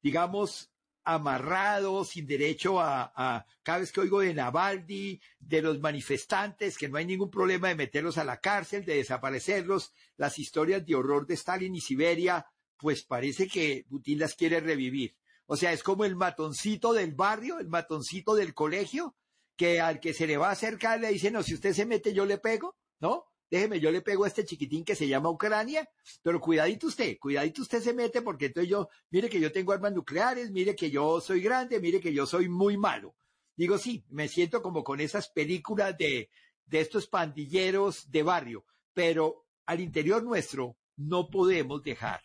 digamos, 0.02 0.70
amarrado, 1.04 2.04
sin 2.04 2.26
derecho 2.26 2.80
a, 2.80 3.10
a, 3.16 3.46
cada 3.62 3.78
vez 3.78 3.90
que 3.90 4.00
oigo 4.00 4.20
de 4.20 4.34
Navalny, 4.34 5.18
de 5.38 5.62
los 5.62 5.80
manifestantes, 5.80 6.76
que 6.76 6.88
no 6.88 6.98
hay 6.98 7.06
ningún 7.06 7.30
problema 7.30 7.68
de 7.68 7.74
meterlos 7.74 8.18
a 8.18 8.24
la 8.24 8.40
cárcel, 8.40 8.84
de 8.84 8.96
desaparecerlos, 8.96 9.94
las 10.18 10.38
historias 10.38 10.84
de 10.84 10.94
horror 10.94 11.26
de 11.26 11.34
Stalin 11.34 11.74
y 11.74 11.80
Siberia, 11.80 12.46
pues 12.78 13.04
parece 13.04 13.48
que 13.48 13.84
Putin 13.88 14.20
las 14.20 14.34
quiere 14.34 14.60
revivir. 14.60 15.16
O 15.46 15.56
sea, 15.56 15.72
es 15.72 15.82
como 15.82 16.04
el 16.04 16.16
matoncito 16.16 16.92
del 16.92 17.14
barrio, 17.14 17.58
el 17.58 17.68
matoncito 17.68 18.34
del 18.34 18.54
colegio, 18.54 19.16
que 19.56 19.80
al 19.80 19.98
que 19.98 20.14
se 20.14 20.26
le 20.26 20.36
va 20.36 20.48
a 20.48 20.52
acercar 20.52 21.00
le 21.00 21.08
dice, 21.08 21.30
no, 21.30 21.42
si 21.42 21.54
usted 21.54 21.72
se 21.72 21.86
mete, 21.86 22.12
yo 22.14 22.24
le 22.24 22.38
pego, 22.38 22.76
¿no? 23.00 23.24
Déjeme, 23.50 23.80
yo 23.80 23.90
le 23.90 24.02
pego 24.02 24.24
a 24.24 24.28
este 24.28 24.44
chiquitín 24.44 24.84
que 24.84 24.94
se 24.94 25.08
llama 25.08 25.30
Ucrania, 25.30 25.88
pero 26.22 26.38
cuidadito 26.38 26.86
usted, 26.86 27.18
cuidadito 27.18 27.62
usted 27.62 27.80
se 27.80 27.94
mete 27.94 28.20
porque 28.20 28.46
entonces 28.46 28.70
yo, 28.70 28.88
mire 29.10 29.30
que 29.30 29.40
yo 29.40 29.50
tengo 29.50 29.72
armas 29.72 29.94
nucleares, 29.94 30.50
mire 30.50 30.76
que 30.76 30.90
yo 30.90 31.20
soy 31.20 31.40
grande, 31.40 31.80
mire 31.80 31.98
que 31.98 32.12
yo 32.12 32.26
soy 32.26 32.48
muy 32.48 32.76
malo. 32.76 33.16
Digo, 33.56 33.78
sí, 33.78 34.04
me 34.10 34.28
siento 34.28 34.60
como 34.62 34.84
con 34.84 35.00
esas 35.00 35.28
películas 35.30 35.96
de, 35.96 36.30
de 36.66 36.80
estos 36.80 37.08
pandilleros 37.08 38.10
de 38.10 38.22
barrio, 38.22 38.66
pero 38.92 39.46
al 39.64 39.80
interior 39.80 40.22
nuestro 40.22 40.76
no 40.96 41.30
podemos 41.30 41.82
dejar 41.82 42.20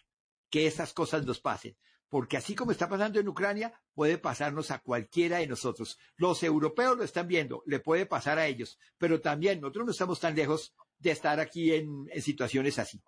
que 0.53 0.67
esas 0.67 0.93
cosas 0.93 1.25
nos 1.25 1.39
pasen, 1.39 1.75
porque 2.09 2.37
así 2.37 2.53
como 2.53 2.71
está 2.71 2.87
pasando 2.87 3.19
en 3.19 3.27
Ucrania, 3.27 3.73
puede 3.95 4.19
pasarnos 4.19 4.69
a 4.69 4.77
cualquiera 4.77 5.39
de 5.39 5.47
nosotros. 5.47 5.97
Los 6.15 6.43
europeos 6.43 6.95
lo 6.95 7.03
están 7.03 7.27
viendo, 7.27 7.63
le 7.65 7.79
puede 7.79 8.05
pasar 8.05 8.37
a 8.37 8.45
ellos, 8.45 8.77
pero 8.99 9.19
también 9.19 9.59
nosotros 9.59 9.85
no 9.87 9.91
estamos 9.93 10.19
tan 10.19 10.35
lejos 10.35 10.75
de 10.99 11.09
estar 11.09 11.39
aquí 11.39 11.73
en, 11.73 12.07
en 12.11 12.21
situaciones 12.21 12.77
así. 12.77 13.01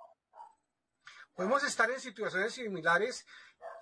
Podemos 1.36 1.64
estar 1.64 1.92
en 1.92 2.00
situaciones 2.00 2.54
similares 2.54 3.28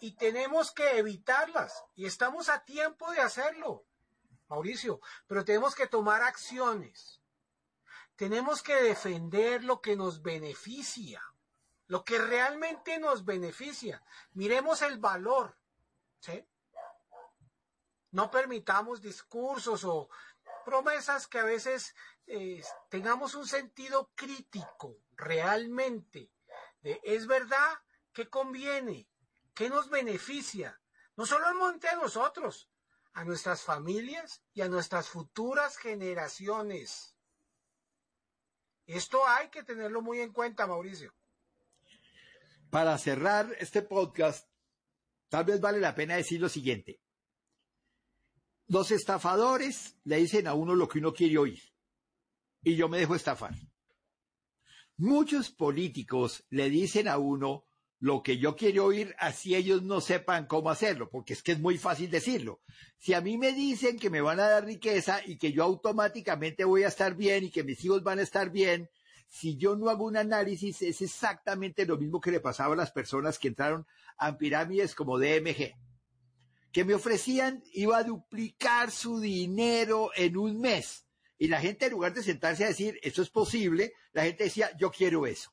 y 0.01 0.17
tenemos 0.17 0.73
que 0.73 0.97
evitarlas 0.97 1.85
y 1.95 2.05
estamos 2.05 2.49
a 2.49 2.65
tiempo 2.65 3.13
de 3.13 3.21
hacerlo, 3.21 3.85
Mauricio, 4.49 4.99
pero 5.25 5.45
tenemos 5.45 5.73
que 5.73 5.87
tomar 5.87 6.21
acciones. 6.21 7.21
Tenemos 8.17 8.61
que 8.61 8.75
defender 8.75 9.63
lo 9.63 9.79
que 9.79 9.95
nos 9.95 10.21
beneficia 10.21 11.32
lo 11.93 12.03
que 12.03 12.17
realmente 12.17 12.97
nos 12.97 13.23
beneficia. 13.23 14.03
Miremos 14.33 14.81
el 14.81 14.97
valor. 14.97 15.55
¿sí? 16.21 16.43
No 18.09 18.31
permitamos 18.31 18.99
discursos 18.99 19.83
o 19.83 20.09
promesas 20.65 21.27
que 21.27 21.37
a 21.37 21.43
veces 21.43 21.93
eh, 22.25 22.63
tengamos 22.89 23.35
un 23.35 23.45
sentido 23.45 24.09
crítico 24.15 24.97
realmente. 25.15 26.31
De, 26.81 26.99
es 27.03 27.27
verdad 27.27 27.71
que 28.11 28.27
conviene, 28.27 29.07
que 29.53 29.69
nos 29.69 29.91
beneficia, 29.91 30.81
no 31.15 31.27
solo 31.27 31.45
a 31.45 31.95
nosotros, 31.95 32.71
a 33.13 33.23
nuestras 33.23 33.61
familias 33.61 34.41
y 34.55 34.63
a 34.63 34.67
nuestras 34.67 35.09
futuras 35.09 35.77
generaciones. 35.77 37.15
Esto 38.87 39.27
hay 39.27 39.49
que 39.49 39.61
tenerlo 39.61 40.01
muy 40.01 40.21
en 40.21 40.33
cuenta, 40.33 40.65
Mauricio 40.65 41.13
para 42.73 42.97
cerrar 42.97 43.55
este 43.59 43.83
podcast, 43.83 44.49
tal 45.29 45.45
vez 45.45 45.61
vale 45.61 45.79
la 45.79 45.93
pena 45.93 46.15
decir 46.15 46.41
lo 46.41 46.49
siguiente. 46.49 46.99
Los 48.65 48.89
estafadores 48.89 49.95
le 50.05 50.17
dicen 50.17 50.47
a 50.47 50.55
uno 50.55 50.73
lo 50.73 50.87
que 50.87 50.97
uno 50.97 51.13
quiere 51.13 51.37
oír. 51.37 51.61
Y 52.63 52.75
yo 52.75 52.89
me 52.89 52.97
dejo 52.97 53.13
estafar. 53.13 53.53
Muchos 54.97 55.51
políticos 55.51 56.45
le 56.49 56.71
dicen 56.71 57.07
a 57.07 57.19
uno 57.19 57.67
lo 57.99 58.23
que 58.23 58.39
yo 58.39 58.55
quiero 58.55 58.85
oír, 58.85 59.13
así 59.19 59.53
ellos 59.53 59.83
no 59.83 60.01
sepan 60.01 60.47
cómo 60.47 60.71
hacerlo, 60.71 61.11
porque 61.11 61.33
es 61.33 61.43
que 61.43 61.51
es 61.51 61.59
muy 61.59 61.77
fácil 61.77 62.09
decirlo. 62.09 62.63
Si 62.97 63.13
a 63.13 63.21
mí 63.21 63.37
me 63.37 63.51
dicen 63.51 63.99
que 63.99 64.09
me 64.09 64.21
van 64.21 64.39
a 64.39 64.49
dar 64.49 64.65
riqueza 64.65 65.21
y 65.23 65.37
que 65.37 65.51
yo 65.51 65.63
automáticamente 65.63 66.65
voy 66.65 66.85
a 66.85 66.87
estar 66.87 67.15
bien 67.15 67.43
y 67.43 67.51
que 67.51 67.63
mis 67.63 67.85
hijos 67.85 68.01
van 68.01 68.17
a 68.17 68.23
estar 68.23 68.49
bien, 68.49 68.89
si 69.33 69.57
yo 69.57 69.75
no 69.75 69.89
hago 69.89 70.05
un 70.05 70.15
análisis, 70.15 70.83
es 70.83 71.01
exactamente 71.01 71.87
lo 71.87 71.97
mismo 71.97 72.21
que 72.21 72.29
le 72.29 72.39
pasaba 72.39 72.75
a 72.75 72.77
las 72.77 72.91
personas 72.91 73.39
que 73.39 73.47
entraron 73.47 73.87
a 74.15 74.37
pirámides 74.37 74.93
como 74.93 75.17
DMG, 75.17 75.73
que 76.71 76.85
me 76.85 76.93
ofrecían, 76.93 77.63
iba 77.73 77.97
a 77.97 78.03
duplicar 78.03 78.91
su 78.91 79.19
dinero 79.19 80.11
en 80.15 80.37
un 80.37 80.61
mes. 80.61 81.07
Y 81.39 81.47
la 81.47 81.59
gente, 81.59 81.87
en 81.87 81.93
lugar 81.93 82.13
de 82.13 82.21
sentarse 82.21 82.63
a 82.63 82.67
decir, 82.67 82.99
eso 83.01 83.23
es 83.23 83.31
posible, 83.31 83.93
la 84.11 84.21
gente 84.23 84.43
decía, 84.43 84.69
yo 84.77 84.91
quiero 84.91 85.25
eso. 85.25 85.51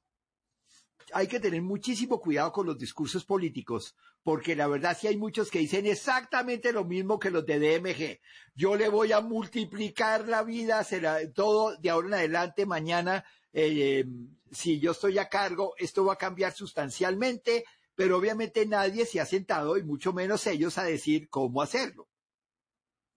Hay 1.14 1.26
que 1.26 1.40
tener 1.40 1.62
muchísimo 1.62 2.20
cuidado 2.20 2.52
con 2.52 2.66
los 2.66 2.78
discursos 2.78 3.24
políticos, 3.24 3.96
porque 4.22 4.54
la 4.54 4.66
verdad 4.66 4.96
sí 5.00 5.06
hay 5.06 5.16
muchos 5.16 5.50
que 5.50 5.58
dicen 5.58 5.86
exactamente 5.86 6.74
lo 6.74 6.84
mismo 6.84 7.18
que 7.18 7.30
los 7.30 7.46
de 7.46 7.58
DMG. 7.58 8.20
Yo 8.54 8.76
le 8.76 8.90
voy 8.90 9.12
a 9.12 9.22
multiplicar 9.22 10.28
la 10.28 10.42
vida, 10.42 10.84
será 10.84 11.18
todo 11.32 11.78
de 11.78 11.88
ahora 11.88 12.08
en 12.08 12.14
adelante, 12.14 12.66
mañana 12.66 13.24
eh, 13.52 14.04
si 14.50 14.80
yo 14.80 14.92
estoy 14.92 15.18
a 15.18 15.28
cargo, 15.28 15.74
esto 15.78 16.04
va 16.04 16.14
a 16.14 16.18
cambiar 16.18 16.52
sustancialmente, 16.52 17.64
pero 17.94 18.16
obviamente 18.16 18.64
nadie 18.66 19.06
se 19.06 19.20
ha 19.20 19.26
sentado, 19.26 19.76
y 19.76 19.82
mucho 19.82 20.12
menos 20.12 20.46
ellos, 20.46 20.78
a 20.78 20.84
decir 20.84 21.28
cómo 21.28 21.62
hacerlo. 21.62 22.08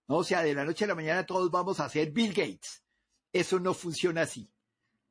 ¿No? 0.08 0.18
O 0.18 0.24
sea, 0.24 0.44
de 0.44 0.54
la 0.54 0.66
noche 0.66 0.86
a 0.86 0.90
la 0.90 0.96
mañana 0.96 1.26
todos 1.26 1.50
vamos 1.50 1.80
a 1.80 1.90
ser 1.90 2.12
Bill 2.12 2.34
Gates. 2.34 2.84
Eso 3.32 3.60
no 3.60 3.74
funciona 3.74 4.24
así. 4.24 4.52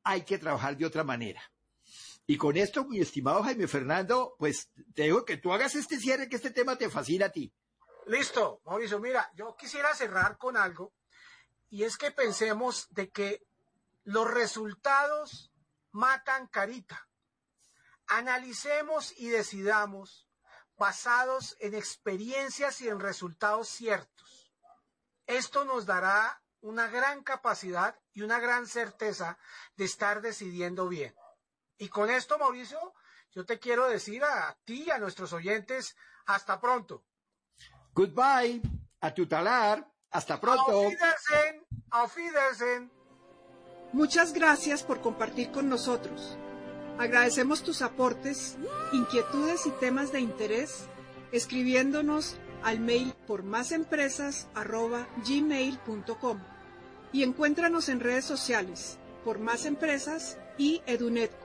Hay 0.03 0.21
que 0.21 0.37
trabajar 0.37 0.77
de 0.77 0.85
otra 0.85 1.03
manera. 1.03 1.41
Y 2.25 2.37
con 2.37 2.55
esto, 2.55 2.85
mi 2.85 2.99
estimado 2.99 3.43
Jaime 3.43 3.67
Fernando, 3.67 4.35
pues 4.37 4.69
te 4.93 5.03
digo 5.03 5.25
que 5.25 5.37
tú 5.37 5.51
hagas 5.51 5.75
este 5.75 5.99
cierre, 5.99 6.29
que 6.29 6.37
este 6.37 6.51
tema 6.51 6.77
te 6.77 6.89
fascina 6.89 7.25
a 7.25 7.31
ti. 7.31 7.51
Listo, 8.07 8.61
Mauricio, 8.65 8.99
mira, 8.99 9.29
yo 9.35 9.55
quisiera 9.57 9.93
cerrar 9.93 10.37
con 10.37 10.55
algo, 10.55 10.93
y 11.69 11.83
es 11.83 11.97
que 11.97 12.11
pensemos 12.11 12.87
de 12.91 13.09
que 13.09 13.41
los 14.03 14.29
resultados 14.29 15.51
matan 15.91 16.47
carita. 16.47 17.07
Analicemos 18.07 19.13
y 19.17 19.29
decidamos 19.29 20.27
basados 20.77 21.55
en 21.59 21.75
experiencias 21.75 22.81
y 22.81 22.89
en 22.89 22.99
resultados 22.99 23.69
ciertos. 23.69 24.53
Esto 25.25 25.63
nos 25.65 25.85
dará 25.85 26.41
una 26.61 26.87
gran 26.87 27.23
capacidad 27.23 27.99
y 28.11 28.21
una 28.21 28.39
gran 28.39 28.67
certeza 28.67 29.37
de 29.75 29.85
estar 29.85 30.21
decidiendo 30.21 30.87
bien. 30.87 31.15
Y 31.77 31.89
con 31.89 32.09
esto, 32.09 32.37
Mauricio, 32.37 32.93
yo 33.31 33.45
te 33.45 33.59
quiero 33.59 33.87
decir 33.87 34.23
a 34.23 34.57
ti 34.63 34.83
y 34.83 34.91
a 34.91 34.97
nuestros 34.97 35.33
oyentes, 35.33 35.95
hasta 36.25 36.59
pronto. 36.59 37.05
Goodbye, 37.93 38.61
a 39.01 39.13
tu 39.13 39.27
talar, 39.27 39.87
hasta 40.11 40.39
pronto. 40.39 40.71
Auf 40.71 40.91
Wiedersehen, 40.91 41.65
auf 41.91 42.17
Wiedersehen. 42.17 43.02
Muchas 43.93 44.33
gracias 44.33 44.83
por 44.83 44.99
compartir 45.01 45.51
con 45.51 45.69
nosotros. 45.69 46.37
Agradecemos 46.97 47.61
tus 47.63 47.83
aportes, 47.83 48.57
inquietudes 48.91 49.67
y 49.67 49.69
temas 49.79 50.11
de 50.11 50.19
interés 50.19 50.87
escribiéndonos 51.31 52.35
al 52.63 52.79
mail 52.79 53.13
por 53.27 53.43
másempresas@gmail.com 53.43 56.39
y 57.11 57.23
encuéntranos 57.23 57.89
en 57.89 57.99
redes 57.99 58.23
sociales 58.25 58.97
por 59.23 59.37
Más 59.39 59.65
Empresas 59.65 60.37
y 60.57 60.81
Edunetco. 60.85 61.42